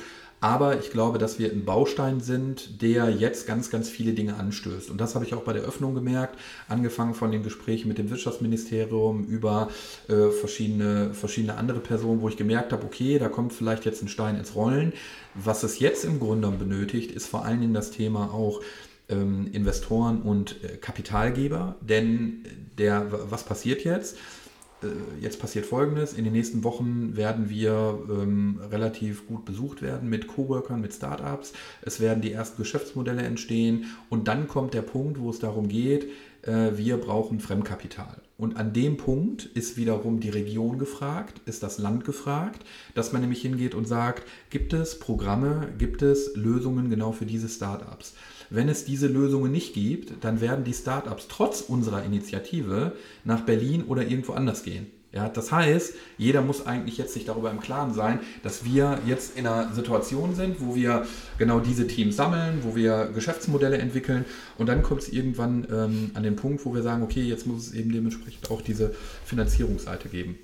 Aber 0.41 0.79
ich 0.79 0.91
glaube, 0.91 1.19
dass 1.19 1.39
wir 1.39 1.51
ein 1.51 1.65
Baustein 1.65 2.21
sind, 2.21 2.83
der 2.83 3.09
jetzt 3.09 3.47
ganz, 3.47 3.71
ganz 3.71 3.89
viele 3.89 4.13
Dinge 4.13 4.35
anstößt. 4.35 4.91
Und 4.91 5.01
das 5.01 5.15
habe 5.15 5.25
ich 5.25 5.35
auch 5.35 5.43
bei 5.43 5.55
der 5.55 5.63
Öffnung 5.63 5.95
gemerkt, 5.95 6.39
angefangen 6.69 7.15
von 7.15 7.33
den 7.33 7.43
Gesprächen 7.43 7.89
mit 7.89 7.97
dem 7.97 8.11
Wirtschaftsministerium 8.11 9.25
über 9.25 9.71
äh, 10.09 10.31
verschiedene, 10.31 11.15
verschiedene 11.15 11.57
andere 11.57 11.81
Personen, 11.81 12.21
wo 12.21 12.29
ich 12.29 12.37
gemerkt 12.37 12.73
habe, 12.73 12.85
okay, 12.85 13.19
da 13.19 13.29
kommt 13.29 13.55
vielleicht 13.55 13.87
jetzt 13.87 14.03
ein 14.03 14.09
Stein 14.09 14.37
ins 14.37 14.55
Rollen. 14.55 14.93
Was 15.35 15.63
es 15.63 15.79
jetzt 15.79 16.05
im 16.05 16.21
Grunde 16.21 16.49
benötigt, 16.49 17.11
ist 17.13 17.27
vor 17.27 17.45
allen 17.45 17.61
Dingen 17.61 17.75
das 17.75 17.91
Thema 17.91 18.33
auch, 18.35 18.61
ähm, 19.09 19.49
Investoren 19.53 20.23
und 20.23 20.63
äh, 20.65 20.77
Kapitalgeber. 20.77 21.77
Denn 21.81 22.45
der, 22.79 23.07
was 23.31 23.45
passiert 23.45 23.85
jetzt? 23.85 24.17
Äh, 24.85 25.23
jetzt 25.23 25.41
passiert 25.41 25.67
Folgendes. 25.67 26.13
In 26.13 26.25
den 26.25 26.33
nächsten 26.33 26.65
Wochen 26.65 27.17
werden 27.17 27.49
wir 27.49 27.99
ähm, 28.09 28.61
relativ 28.71 29.27
gut 29.27 29.45
besucht 29.45 29.83
werden 29.83 30.09
mit 30.09 30.27
Coworkern, 30.29 30.81
mit 30.81 30.93
Startups. 30.93 31.53
Es 31.83 32.01
werden 32.01 32.21
die 32.21 32.33
ersten 32.33 32.59
Geschäftsmodelle 32.63 33.23
entstehen. 33.23 33.87
Und 34.11 34.29
dann 34.29 34.49
kommt 34.49 34.75
der 34.75 34.83
Punkt, 34.83 35.19
wo 35.19 35.31
es 35.31 35.39
darum 35.39 35.69
geht, 35.69 36.09
äh, 36.43 36.73
wir 36.77 36.99
brauchen 36.99 37.41
Fremdkapital. 37.41 38.21
Und 38.37 38.57
an 38.57 38.73
dem 38.73 38.97
Punkt 38.97 39.45
ist 39.45 39.77
wiederum 39.77 40.19
die 40.19 40.31
Region 40.31 40.79
gefragt, 40.79 41.41
ist 41.47 41.63
das 41.63 41.79
Land 41.79 42.05
gefragt, 42.05 42.65
dass 42.95 43.13
man 43.13 43.23
nämlich 43.23 43.43
hingeht 43.43 43.75
und 43.75 43.87
sagt, 43.87 44.25
gibt 44.51 44.73
es 44.73 44.99
Programme, 44.99 45.69
gibt 45.79 46.03
es 46.03 46.35
Lösungen 46.35 46.91
genau 46.91 47.13
für 47.13 47.27
diese 47.27 47.49
Startups. 47.49 48.15
Wenn 48.51 48.69
es 48.69 48.85
diese 48.85 49.07
Lösungen 49.07 49.53
nicht 49.53 49.75
gibt, 49.75 50.25
dann 50.25 50.41
werden 50.41 50.65
die 50.65 50.75
Startups 50.75 51.27
trotz 51.29 51.61
unserer 51.61 52.05
Initiative 52.05 52.93
nach 53.25 53.41
Berlin 53.41 53.85
oder 53.85 54.03
irgendwo 54.03 54.33
anders 54.33 54.63
gehen. 54.63 54.87
Ja, 55.15 55.29
das 55.29 55.53
heißt, 55.53 55.95
jeder 56.19 56.43
muss 56.43 56.67
eigentlich 56.67 56.99
jetzt 56.99 57.15
sich 57.15 57.25
darüber 57.25 57.49
im 57.53 57.61
Klaren 57.61 57.95
sein, 57.95 58.19
dass 58.43 58.65
wir 58.65 58.99
jetzt 59.07 59.39
in 59.39 59.47
einer 59.47 59.73
Situation 59.73 60.35
sind, 60.35 60.61
wo 60.61 60.75
wir 60.75 61.07
genau 61.39 61.61
diese 61.61 61.87
Teams 61.87 62.17
sammeln, 62.17 62.59
wo 62.63 62.75
wir 62.75 63.11
Geschäftsmodelle 63.15 63.79
entwickeln 63.79 64.25
und 64.59 64.69
dann 64.69 64.83
kommt 64.83 65.03
es 65.03 65.09
irgendwann 65.09 65.69
ähm, 65.71 66.11
an 66.15 66.25
den 66.25 66.35
Punkt, 66.35 66.65
wo 66.67 66.75
wir 66.75 66.83
sagen, 66.83 67.05
okay, 67.05 67.23
jetzt 67.23 67.47
muss 67.47 67.69
es 67.69 67.75
eben 67.75 67.93
dementsprechend 67.93 68.51
auch 68.51 68.61
diese 68.61 68.93
Finanzierungsseite 69.25 70.09
geben. 70.09 70.37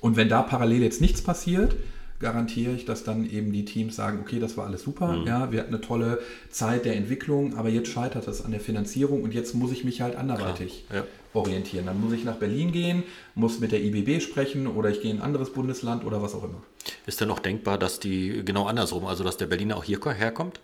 Und 0.00 0.16
wenn 0.16 0.28
da 0.28 0.42
parallel 0.42 0.82
jetzt 0.82 1.00
nichts 1.00 1.20
passiert, 1.20 1.74
garantiere 2.20 2.72
ich, 2.72 2.84
dass 2.84 3.04
dann 3.04 3.28
eben 3.28 3.52
die 3.52 3.64
Teams 3.64 3.96
sagen, 3.96 4.18
okay, 4.20 4.40
das 4.40 4.56
war 4.56 4.66
alles 4.66 4.82
super, 4.82 5.12
mhm. 5.12 5.26
ja, 5.26 5.52
wir 5.52 5.60
hatten 5.60 5.74
eine 5.74 5.80
tolle 5.80 6.20
Zeit 6.50 6.84
der 6.84 6.96
Entwicklung, 6.96 7.56
aber 7.56 7.68
jetzt 7.68 7.88
scheitert 7.88 8.26
es 8.28 8.44
an 8.44 8.50
der 8.50 8.60
Finanzierung 8.60 9.22
und 9.22 9.34
jetzt 9.34 9.54
muss 9.54 9.72
ich 9.72 9.84
mich 9.84 10.00
halt 10.00 10.16
anderweitig 10.16 10.84
ja. 10.92 11.04
orientieren. 11.34 11.86
Dann 11.86 12.00
muss 12.00 12.12
ich 12.12 12.24
nach 12.24 12.36
Berlin 12.36 12.72
gehen, 12.72 13.04
muss 13.34 13.60
mit 13.60 13.72
der 13.72 13.82
IBB 13.82 14.20
sprechen 14.22 14.66
oder 14.66 14.90
ich 14.90 15.00
gehe 15.00 15.10
in 15.10 15.18
ein 15.18 15.22
anderes 15.22 15.52
Bundesland 15.52 16.04
oder 16.04 16.22
was 16.22 16.34
auch 16.34 16.44
immer. 16.44 16.62
Ist 17.06 17.20
denn 17.20 17.30
auch 17.30 17.38
denkbar, 17.38 17.78
dass 17.78 18.00
die 18.00 18.42
genau 18.44 18.66
andersrum, 18.66 19.06
also 19.06 19.24
dass 19.24 19.36
der 19.36 19.46
Berliner 19.46 19.76
auch 19.76 19.84
hierher 19.84 20.32
kommt? 20.32 20.60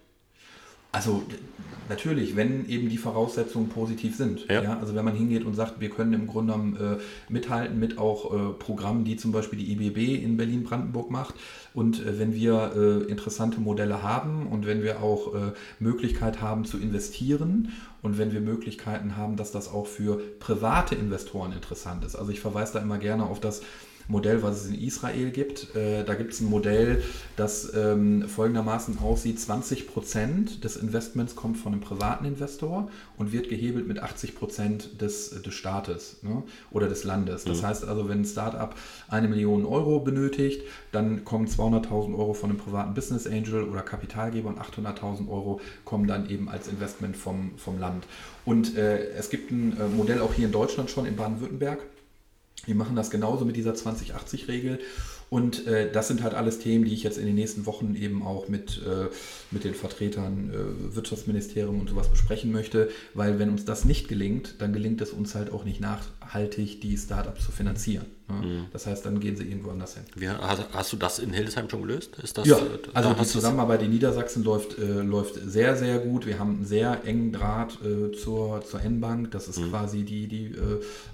Also 0.95 1.23
natürlich, 1.89 2.37
wenn 2.37 2.69
eben 2.69 2.89
die 2.89 2.99
Voraussetzungen 2.99 3.69
positiv 3.69 4.17
sind. 4.17 4.47
Ja. 4.49 4.63
ja. 4.63 4.79
Also 4.79 4.95
wenn 4.95 5.05
man 5.05 5.15
hingeht 5.15 5.45
und 5.45 5.55
sagt, 5.55 5.81
wir 5.81 5.91
können 5.91 6.13
im 6.15 6.27
Grunde 6.27 6.53
genommen 6.53 6.77
äh, 6.77 7.33
mithalten 7.33 7.79
mit 7.79 7.99
auch 7.99 8.33
äh, 8.33 8.53
Programmen, 8.53 9.05
die 9.05 9.17
zum 9.17 9.33
Beispiel 9.33 9.59
die 9.59 9.73
IBB 9.73 10.23
in 10.23 10.37
Berlin-Brandenburg 10.37 11.11
macht. 11.11 11.35
Und 11.75 12.01
äh, 12.01 12.19
wenn 12.19 12.33
wir 12.35 12.73
äh, 12.77 13.11
interessante 13.11 13.61
Modelle 13.61 14.03
haben 14.03 14.47
und 14.47 14.67
wenn 14.67 14.83
wir 14.83 15.03
auch 15.03 15.35
äh, 15.35 15.39
Möglichkeit 15.81 16.41
haben 16.41 16.65
zu 16.65 16.79
investieren 16.79 17.73
und 18.03 18.19
wenn 18.19 18.33
wir 18.33 18.41
Möglichkeiten 18.41 19.17
haben, 19.17 19.37
dass 19.37 19.51
das 19.51 19.69
auch 19.69 19.87
für 19.87 20.21
private 20.39 20.95
Investoren 20.95 21.53
interessant 21.53 22.05
ist. 22.05 22.15
Also 22.15 22.31
ich 22.31 22.41
verweise 22.41 22.75
da 22.75 22.79
immer 22.79 22.99
gerne 22.99 23.25
auf 23.25 23.41
das 23.41 23.63
Modell, 24.09 24.43
was 24.43 24.63
es 24.63 24.67
in 24.69 24.75
Israel 24.75 25.31
gibt. 25.31 25.75
Äh, 25.75 26.05
da 26.05 26.15
gibt 26.15 26.33
es 26.33 26.41
ein 26.41 26.51
Modell, 26.51 27.03
das 27.37 27.73
ähm, 27.75 28.29
folgendermaßen 28.29 28.99
aussieht, 28.99 29.41
20 29.41 29.89
Prozent 29.89 30.65
des 30.65 30.77
Investments 30.77 31.35
kommt 31.37 31.57
von 31.57 31.73
einem 31.73 31.81
privaten 31.81 32.25
Investor 32.25 32.91
und 33.17 33.33
wird 33.33 33.49
gehebelt 33.49 33.87
mit 33.89 34.03
80 34.03 34.35
Prozent 34.35 35.01
des, 35.01 35.43
des 35.43 35.55
Staates 35.55 36.19
ne? 36.23 36.43
oder 36.71 36.89
des 36.89 37.05
Landes. 37.05 37.45
Das 37.45 37.63
mhm. 37.63 37.67
heißt 37.67 37.85
also, 37.85 38.09
wenn 38.09 38.21
ein 38.21 38.25
Startup 38.25 38.75
eine 39.09 39.29
Million 39.29 39.65
Euro 39.65 40.01
benötigt, 40.01 40.63
dann 40.93 41.25
kommen 41.25 41.47
200.000 41.47 42.17
Euro 42.17 42.35
von 42.35 42.51
einem 42.51 42.59
privaten 42.59 42.95
Business 42.95 43.27
Angel 43.27 43.65
oder 43.65 43.81
Kapitalgeber 43.81 44.49
und 44.49 44.59
800.000 44.59 45.29
Euro 45.29 45.61
kommen 45.85 46.07
dann 46.07 46.29
eben 46.29 46.49
als 46.49 46.69
Investment 46.69 47.17
vom, 47.17 47.53
vom 47.57 47.79
Land. 47.79 48.07
Und 48.45 48.77
äh, 48.77 49.09
es 49.13 49.31
gibt 49.31 49.51
ein 49.51 49.77
äh, 49.79 49.89
Modell 49.89 50.21
auch 50.21 50.35
hier 50.35 50.47
in 50.47 50.53
Deutschland 50.53 50.91
schon, 50.91 51.07
in 51.07 51.17
Baden-Württemberg, 51.17 51.79
wir 52.67 52.75
machen 52.75 52.97
das 52.97 53.11
genauso 53.11 53.45
mit 53.45 53.57
dieser 53.57 53.73
2080-Regel. 53.73 54.81
Und 55.31 55.67
äh, 55.67 55.91
das 55.91 56.09
sind 56.09 56.23
halt 56.23 56.35
alles 56.35 56.59
Themen, 56.59 56.85
die 56.85 56.93
ich 56.93 57.03
jetzt 57.03 57.19
in 57.19 57.27
den 57.27 57.35
nächsten 57.35 57.67
Wochen 57.67 57.97
eben 57.97 58.23
auch 58.23 58.49
mit, 58.49 58.81
äh, 58.87 59.09
mit 59.51 59.65
den 59.65 59.75
Vertretern 59.75 60.51
äh, 60.51 60.95
Wirtschaftsministerium 60.95 61.81
und 61.81 61.89
sowas 61.89 62.09
besprechen 62.09 62.53
möchte, 62.53 62.89
weil 63.15 63.39
wenn 63.39 63.51
uns 63.51 63.65
das 63.65 63.85
nicht 63.85 64.09
gelingt, 64.09 64.57
dann 64.59 64.73
gelingt 64.73 65.01
es 65.01 65.11
uns 65.11 65.35
halt 65.35 65.53
auch 65.53 65.65
nicht 65.65 65.81
nachhaltig, 65.81 66.81
die 66.81 66.97
Startups 66.97 67.45
zu 67.45 67.53
finanzieren. 67.53 68.07
Ne? 68.29 68.35
Mhm. 68.35 68.67
Das 68.73 68.87
heißt, 68.87 69.05
dann 69.05 69.21
gehen 69.21 69.37
sie 69.37 69.45
irgendwo 69.45 69.71
anders 69.71 69.95
hin. 69.95 70.05
Wie, 70.15 70.29
hast, 70.29 70.63
hast, 70.73 70.93
du 70.93 70.97
das 70.97 71.19
in 71.19 71.33
Hildesheim 71.33 71.69
schon 71.69 71.83
gelöst? 71.83 72.17
Ist 72.23 72.39
das, 72.39 72.47
ja, 72.47 72.57
äh, 72.57 72.79
also 72.95 73.13
die 73.13 73.25
Zusammenarbeit 73.25 73.83
in 73.83 73.91
Niedersachsen 73.91 74.45
läuft, 74.45 74.79
äh, 74.79 75.03
läuft 75.03 75.35
sehr, 75.45 75.77
sehr 75.77 75.99
gut. 75.99 76.25
Wir 76.27 76.39
haben 76.39 76.57
einen 76.57 76.65
sehr 76.65 77.05
engen 77.05 77.33
Draht 77.33 77.79
äh, 77.85 78.13
zur, 78.13 78.63
zur 78.65 78.81
N-Bank. 78.81 79.31
Das 79.33 79.49
ist 79.49 79.59
mhm. 79.59 79.71
quasi 79.71 80.05
die, 80.05 80.27
die, 80.27 80.55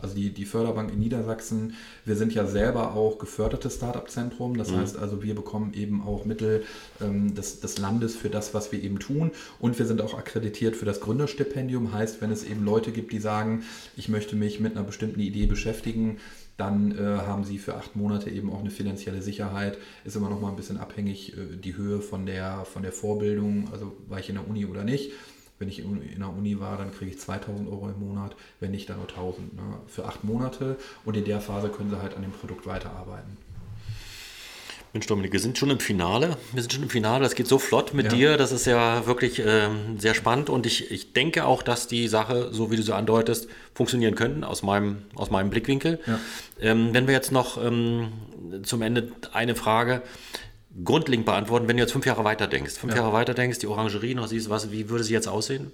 also 0.00 0.14
die, 0.14 0.30
die 0.30 0.44
Förderbank 0.44 0.92
in 0.92 1.00
Niedersachsen. 1.00 1.74
Wir 2.04 2.14
sind 2.16 2.32
ja 2.32 2.46
selber 2.46 2.94
auch 2.94 3.18
gefördertes 3.18 3.78
Startup-Zentrum. 4.00 4.56
Das 4.56 4.70
mhm. 4.70 4.76
heißt 4.78 4.98
also, 4.98 5.22
wir 5.22 5.34
bekommen 5.34 5.72
eben 5.74 6.02
auch 6.02 6.24
Mittel 6.24 6.64
ähm, 7.00 7.34
des, 7.34 7.60
des 7.60 7.78
Landes 7.78 8.16
für 8.16 8.30
das, 8.30 8.54
was 8.54 8.72
wir 8.72 8.82
eben 8.82 8.98
tun. 8.98 9.30
Und 9.58 9.78
wir 9.78 9.86
sind 9.86 10.00
auch 10.00 10.14
akkreditiert 10.14 10.76
für 10.76 10.84
das 10.84 11.00
Gründerstipendium. 11.00 11.92
Heißt, 11.92 12.20
wenn 12.20 12.30
es 12.30 12.44
eben 12.44 12.64
Leute 12.64 12.92
gibt, 12.92 13.12
die 13.12 13.18
sagen, 13.18 13.62
ich 13.96 14.08
möchte 14.08 14.36
mich 14.36 14.60
mit 14.60 14.76
einer 14.76 14.84
bestimmten 14.84 15.20
Idee 15.20 15.46
beschäftigen, 15.46 16.18
dann 16.56 16.92
äh, 16.92 17.02
haben 17.02 17.44
sie 17.44 17.58
für 17.58 17.76
acht 17.76 17.96
Monate 17.96 18.28
eben 18.28 18.52
auch 18.52 18.60
eine 18.60 18.70
finanzielle 18.70 19.22
Sicherheit. 19.22 19.78
Ist 20.04 20.16
immer 20.16 20.28
noch 20.28 20.40
mal 20.40 20.50
ein 20.50 20.56
bisschen 20.56 20.76
abhängig, 20.76 21.36
äh, 21.36 21.56
die 21.56 21.76
Höhe 21.76 22.00
von 22.00 22.26
der, 22.26 22.64
von 22.64 22.82
der 22.82 22.92
Vorbildung, 22.92 23.68
also 23.72 23.96
war 24.08 24.18
ich 24.18 24.28
in 24.28 24.34
der 24.34 24.46
Uni 24.46 24.66
oder 24.66 24.84
nicht. 24.84 25.12
Wenn 25.58 25.68
ich 25.68 25.80
in 25.80 26.18
der 26.18 26.30
Uni 26.30 26.58
war, 26.58 26.78
dann 26.78 26.90
kriege 26.90 27.10
ich 27.10 27.20
2000 27.20 27.68
Euro 27.68 27.90
im 27.90 28.00
Monat, 28.00 28.34
wenn 28.60 28.70
nicht, 28.70 28.88
dann 28.88 28.96
nur 28.96 29.08
1000 29.08 29.54
ne? 29.54 29.62
für 29.88 30.06
acht 30.06 30.24
Monate. 30.24 30.78
Und 31.04 31.18
in 31.18 31.26
der 31.26 31.42
Phase 31.42 31.68
können 31.68 31.90
sie 31.90 32.00
halt 32.00 32.16
an 32.16 32.22
dem 32.22 32.32
Produkt 32.32 32.66
weiterarbeiten. 32.66 33.36
Mensch, 34.92 35.06
Dominik, 35.06 35.32
wir 35.32 35.38
sind 35.38 35.56
schon 35.56 35.70
im 35.70 35.78
Finale. 35.78 36.36
Wir 36.52 36.62
sind 36.62 36.72
schon 36.72 36.82
im 36.82 36.90
Finale. 36.90 37.22
Das 37.22 37.36
geht 37.36 37.46
so 37.46 37.60
flott 37.60 37.94
mit 37.94 38.06
ja. 38.06 38.12
dir. 38.12 38.36
Das 38.36 38.50
ist 38.50 38.66
ja 38.66 39.06
wirklich 39.06 39.40
ähm, 39.44 40.00
sehr 40.00 40.14
spannend. 40.14 40.50
Und 40.50 40.66
ich, 40.66 40.90
ich 40.90 41.12
denke 41.12 41.44
auch, 41.44 41.62
dass 41.62 41.86
die 41.86 42.08
Sache, 42.08 42.48
so 42.52 42.72
wie 42.72 42.76
du 42.76 42.82
sie 42.82 42.94
andeutest, 42.94 43.48
funktionieren 43.72 44.16
könnte, 44.16 44.48
aus 44.48 44.64
meinem, 44.64 45.02
aus 45.14 45.30
meinem 45.30 45.50
Blickwinkel. 45.50 46.00
Ja. 46.06 46.18
Ähm, 46.60 46.88
wenn 46.92 47.06
wir 47.06 47.14
jetzt 47.14 47.30
noch 47.30 47.62
ähm, 47.64 48.12
zum 48.64 48.82
Ende 48.82 49.12
eine 49.32 49.54
Frage 49.54 50.02
grundlegend 50.84 51.24
beantworten, 51.24 51.68
wenn 51.68 51.76
du 51.76 51.82
jetzt 51.82 51.92
fünf 51.92 52.06
Jahre 52.06 52.24
weiter 52.24 52.48
denkst, 52.48 52.74
fünf 52.74 52.92
ja. 52.92 53.00
Jahre 53.00 53.12
weiter 53.12 53.34
denkst, 53.34 53.60
die 53.60 53.68
Orangerie 53.68 54.14
noch 54.14 54.26
siehst, 54.26 54.50
was, 54.50 54.72
wie 54.72 54.88
würde 54.88 55.04
sie 55.04 55.12
jetzt 55.12 55.28
aussehen? 55.28 55.70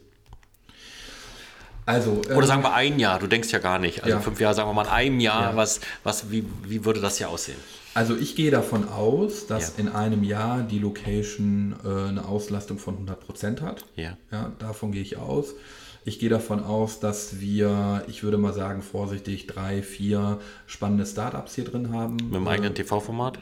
Also, 1.86 2.20
Oder 2.26 2.40
ähm, 2.40 2.44
sagen 2.44 2.62
wir 2.62 2.74
ein 2.74 2.98
Jahr, 2.98 3.18
du 3.18 3.28
denkst 3.28 3.50
ja 3.50 3.60
gar 3.60 3.78
nicht. 3.78 4.02
Also 4.02 4.16
ja. 4.16 4.20
fünf 4.20 4.40
Jahre, 4.40 4.54
sagen 4.54 4.68
wir 4.68 4.74
mal 4.74 4.84
in 4.84 4.90
einem 4.90 5.20
Jahr, 5.20 5.52
ja. 5.52 5.56
was, 5.56 5.80
was, 6.02 6.30
wie, 6.30 6.44
wie 6.64 6.84
würde 6.84 7.00
das 7.00 7.16
hier 7.16 7.30
aussehen? 7.30 7.56
Also 7.96 8.14
ich 8.14 8.36
gehe 8.36 8.50
davon 8.50 8.86
aus, 8.86 9.46
dass 9.46 9.78
ja. 9.78 9.84
in 9.84 9.88
einem 9.88 10.22
Jahr 10.22 10.62
die 10.62 10.78
Location 10.78 11.74
äh, 11.82 12.08
eine 12.10 12.26
Auslastung 12.26 12.78
von 12.78 13.08
100% 13.08 13.62
hat. 13.62 13.86
Ja. 13.96 14.18
ja. 14.30 14.52
Davon 14.58 14.92
gehe 14.92 15.00
ich 15.00 15.16
aus. 15.16 15.54
Ich 16.04 16.18
gehe 16.18 16.28
davon 16.28 16.62
aus, 16.62 17.00
dass 17.00 17.40
wir, 17.40 18.04
ich 18.06 18.22
würde 18.22 18.36
mal 18.36 18.52
sagen, 18.52 18.82
vorsichtig 18.82 19.46
drei, 19.46 19.80
vier 19.80 20.40
spannende 20.66 21.06
Startups 21.06 21.54
hier 21.54 21.64
drin 21.64 21.90
haben. 21.90 22.16
Mit 22.16 22.34
einem 22.34 22.48
eigenen 22.48 22.74
TV-Format? 22.74 23.38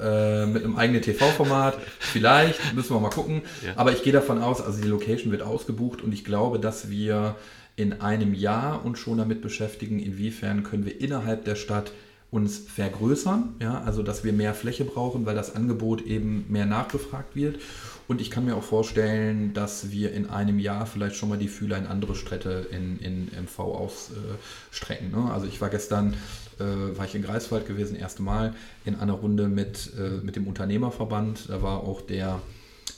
Äh, 0.00 0.46
mit 0.46 0.64
einem 0.64 0.76
eigenen 0.78 1.02
TV-Format. 1.02 1.76
Vielleicht, 1.98 2.72
müssen 2.74 2.96
wir 2.96 3.00
mal 3.00 3.10
gucken. 3.10 3.42
Ja. 3.62 3.74
Aber 3.76 3.92
ich 3.92 4.02
gehe 4.02 4.14
davon 4.14 4.38
aus, 4.38 4.62
also 4.62 4.80
die 4.80 4.88
Location 4.88 5.32
wird 5.32 5.42
ausgebucht 5.42 6.00
und 6.00 6.14
ich 6.14 6.24
glaube, 6.24 6.58
dass 6.58 6.88
wir 6.88 7.36
in 7.76 8.00
einem 8.00 8.32
Jahr 8.32 8.86
uns 8.86 9.00
schon 9.00 9.18
damit 9.18 9.42
beschäftigen, 9.42 10.00
inwiefern 10.00 10.62
können 10.62 10.86
wir 10.86 10.98
innerhalb 10.98 11.44
der 11.44 11.56
Stadt 11.56 11.92
uns 12.32 12.56
vergrößern, 12.56 13.56
ja, 13.60 13.82
also 13.82 14.02
dass 14.02 14.24
wir 14.24 14.32
mehr 14.32 14.54
Fläche 14.54 14.86
brauchen, 14.86 15.26
weil 15.26 15.34
das 15.34 15.54
Angebot 15.54 16.00
eben 16.00 16.46
mehr 16.48 16.64
nachgefragt 16.64 17.36
wird. 17.36 17.60
Und 18.08 18.22
ich 18.22 18.30
kann 18.30 18.46
mir 18.46 18.56
auch 18.56 18.62
vorstellen, 18.62 19.52
dass 19.52 19.90
wir 19.90 20.12
in 20.12 20.30
einem 20.30 20.58
Jahr 20.58 20.86
vielleicht 20.86 21.14
schon 21.14 21.28
mal 21.28 21.38
die 21.38 21.48
Fühler 21.48 21.76
in 21.76 21.86
andere 21.86 22.14
Städte 22.14 22.66
in, 22.70 22.98
in 23.00 23.26
MV 23.26 23.58
ausstrecken. 23.58 25.10
Ne? 25.10 25.30
Also 25.30 25.46
ich 25.46 25.60
war 25.60 25.68
gestern, 25.68 26.14
äh, 26.58 26.96
war 26.96 27.04
ich 27.04 27.14
in 27.14 27.22
Greifswald 27.22 27.66
gewesen, 27.66 27.96
erste 27.96 28.22
Mal 28.22 28.54
in 28.86 28.94
einer 28.94 29.12
Runde 29.12 29.48
mit, 29.48 29.92
äh, 29.98 30.24
mit 30.24 30.34
dem 30.34 30.46
Unternehmerverband. 30.46 31.50
Da 31.50 31.60
war 31.60 31.80
auch 31.80 32.00
der 32.00 32.40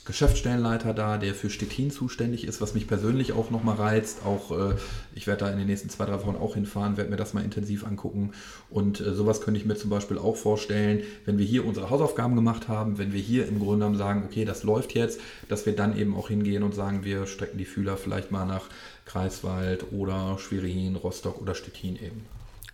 Geschäftsstellenleiter 0.05 0.93
da, 0.93 1.17
der 1.17 1.33
für 1.33 1.49
Stettin 1.49 1.89
zuständig 1.89 2.45
ist, 2.45 2.61
was 2.61 2.75
mich 2.75 2.87
persönlich 2.87 3.33
auch 3.33 3.49
nochmal 3.49 3.75
reizt. 3.75 4.23
Auch 4.23 4.51
äh, 4.51 4.75
ich 5.15 5.25
werde 5.25 5.45
da 5.45 5.51
in 5.51 5.57
den 5.57 5.65
nächsten 5.65 5.89
zwei, 5.89 6.05
drei 6.05 6.23
Wochen 6.23 6.35
auch 6.35 6.53
hinfahren, 6.53 6.95
werde 6.95 7.09
mir 7.09 7.17
das 7.17 7.33
mal 7.33 7.43
intensiv 7.43 7.87
angucken. 7.87 8.31
Und 8.69 9.01
äh, 9.01 9.15
sowas 9.15 9.41
könnte 9.41 9.59
ich 9.59 9.65
mir 9.65 9.75
zum 9.75 9.89
Beispiel 9.89 10.19
auch 10.19 10.35
vorstellen, 10.35 11.01
wenn 11.25 11.39
wir 11.39 11.45
hier 11.45 11.65
unsere 11.65 11.89
Hausaufgaben 11.89 12.35
gemacht 12.35 12.67
haben, 12.67 12.99
wenn 12.99 13.13
wir 13.13 13.19
hier 13.19 13.47
im 13.47 13.57
Grunde 13.57 13.79
genommen 13.79 13.97
sagen, 13.97 14.23
okay, 14.25 14.45
das 14.45 14.61
läuft 14.61 14.93
jetzt, 14.93 15.19
dass 15.49 15.65
wir 15.65 15.75
dann 15.75 15.97
eben 15.97 16.15
auch 16.15 16.27
hingehen 16.27 16.61
und 16.61 16.75
sagen, 16.75 17.03
wir 17.03 17.25
strecken 17.25 17.57
die 17.57 17.65
Fühler 17.65 17.97
vielleicht 17.97 18.31
mal 18.31 18.45
nach 18.45 18.65
Greifswald 19.07 19.91
oder 19.91 20.37
Schwerin, 20.37 20.95
Rostock 20.97 21.41
oder 21.41 21.55
Stettin 21.55 21.95
eben. 21.95 22.25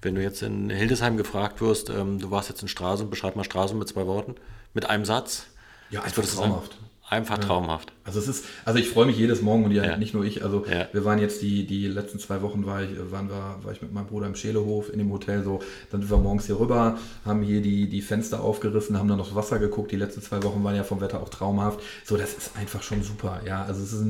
Wenn 0.02 0.16
du 0.16 0.22
jetzt 0.22 0.42
in 0.42 0.70
Hildesheim 0.70 1.16
gefragt 1.16 1.62
wirst, 1.62 1.90
ähm, 1.90 2.20
du 2.20 2.30
warst 2.30 2.50
jetzt 2.50 2.62
in 2.62 2.68
Straße, 2.68 3.06
beschreib 3.06 3.38
mal 3.38 3.46
Straße 3.46 3.74
mit 3.74 3.88
zwei 3.88 4.06
Worten, 4.06 4.36
mit 4.74 4.90
einem 4.90 5.06
Satz. 5.06 5.46
Ja, 5.92 6.02
einfach 6.02 6.26
traumhaft. 6.26 6.78
Einfach 7.12 7.40
traumhaft. 7.40 7.92
Also 8.06 8.20
es 8.20 8.30
ist, 8.30 8.46
also 8.64 8.80
ich 8.80 8.88
freue 8.88 9.06
mich 9.06 9.18
jedes 9.18 9.42
Morgen 9.42 9.66
und 9.66 9.72
ja, 9.72 9.84
ja. 9.84 9.98
nicht 9.98 10.14
nur 10.14 10.24
ich. 10.24 10.46
Also 10.46 10.66
ja. 10.66 10.88
wir 10.94 11.04
waren 11.04 11.20
jetzt 11.20 11.42
die, 11.42 11.68
die 11.68 11.88
letzten 11.88 12.20
zwei 12.20 12.42
Wochen 12.42 12.66
war 12.66 12.84
ich, 12.84 12.92
waren 13.12 13.28
wir, 13.28 13.58
war 13.62 13.74
ich 13.74 13.82
mit 13.82 13.92
meinem 13.92 14.08
Bruder 14.08 14.28
im 14.28 14.36
Schelehof 14.36 14.90
in 14.90 14.98
dem 14.98 15.12
Hotel 15.12 15.44
so. 15.44 15.60
Dann 15.92 16.00
sind 16.00 16.10
wir 16.10 16.18
morgens 16.18 16.46
hier 16.46 16.58
rüber, 16.58 16.98
haben 17.26 17.42
hier 17.42 17.62
die, 17.62 17.90
die 17.90 18.02
Fenster 18.02 18.42
aufgerissen, 18.42 18.98
haben 18.98 19.10
dann 19.10 19.18
noch 19.18 19.36
Wasser 19.36 19.60
geguckt. 19.60 19.92
Die 19.92 19.98
letzten 19.98 20.22
zwei 20.22 20.42
Wochen 20.44 20.64
waren 20.64 20.74
ja 20.74 20.86
vom 20.86 21.02
Wetter 21.02 21.22
auch 21.22 21.28
traumhaft. 21.28 21.82
So, 22.06 22.16
das 22.16 22.34
ist 22.34 22.52
einfach 22.56 22.82
schon 22.82 23.04
super. 23.04 23.42
Ja, 23.46 23.66
also 23.66 23.84
es 23.84 23.92
ist, 23.92 24.06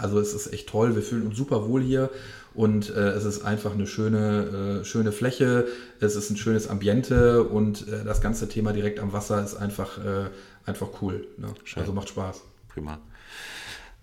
also 0.00 0.20
es 0.20 0.32
ist 0.32 0.52
echt 0.52 0.68
toll. 0.68 0.94
Wir 0.94 1.02
fühlen 1.02 1.26
uns 1.26 1.36
super 1.36 1.68
wohl 1.68 1.82
hier 1.82 2.08
und 2.54 2.94
äh, 2.94 3.10
es 3.10 3.24
ist 3.24 3.44
einfach 3.44 3.72
eine 3.72 3.88
schöne, 3.88 4.80
äh, 4.80 4.84
schöne 4.84 5.10
Fläche. 5.10 5.66
Es 5.98 6.14
ist 6.14 6.30
ein 6.30 6.36
schönes 6.36 6.68
Ambiente 6.68 7.42
und 7.42 7.88
äh, 7.88 8.04
das 8.04 8.20
ganze 8.20 8.48
Thema 8.48 8.72
direkt 8.72 9.00
am 9.00 9.12
Wasser 9.12 9.42
ist 9.42 9.56
einfach 9.56 9.98
äh, 9.98 10.30
einfach 10.66 10.88
cool. 11.00 11.26
Ne? 11.36 11.54
Also 11.76 11.92
macht 11.92 12.08
Spaß. 12.08 12.42
Prima. 12.68 12.98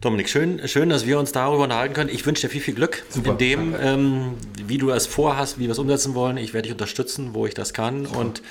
Dominik, 0.02 0.30
schön, 0.30 0.68
schön, 0.68 0.90
dass 0.90 1.06
wir 1.06 1.20
uns 1.20 1.32
darüber 1.32 1.64
unterhalten 1.64 1.94
können. 1.94 2.10
Ich 2.10 2.26
wünsche 2.26 2.48
dir 2.48 2.50
viel, 2.50 2.62
viel 2.62 2.74
Glück 2.74 3.04
Super, 3.10 3.32
in 3.32 3.38
dem, 3.38 3.76
ähm, 3.80 4.34
wie 4.66 4.80
du 4.80 4.90
es 4.90 5.06
vorhast, 5.06 5.60
wie 5.60 5.66
wir 5.66 5.72
es 5.72 5.78
umsetzen 5.78 6.16
wollen. 6.16 6.38
Ich 6.38 6.56
werde 6.56 6.64
dich 6.64 6.72
unterstützen, 6.72 7.36
wo 7.36 7.46
ich 7.46 7.54
das 7.54 7.72
kann 7.74 8.06
Super. 8.06 8.20
und 8.20 8.42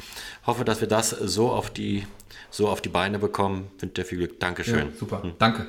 hoffe, 0.46 0.64
dass 0.64 0.81
wir 0.81 0.87
das 0.87 1.11
so 1.11 1.51
auf 1.51 1.70
die, 1.70 2.07
so 2.51 2.68
auf 2.68 2.81
die 2.81 2.88
Beine 2.88 3.18
bekommen. 3.18 3.68
Ich 3.77 3.83
wünsche 3.83 3.94
dir 3.94 4.05
viel 4.05 4.18
Glück. 4.18 4.38
Dankeschön. 4.38 4.90
Ja, 4.90 4.96
super, 4.96 5.25
hm. 5.25 5.33
danke. 5.38 5.66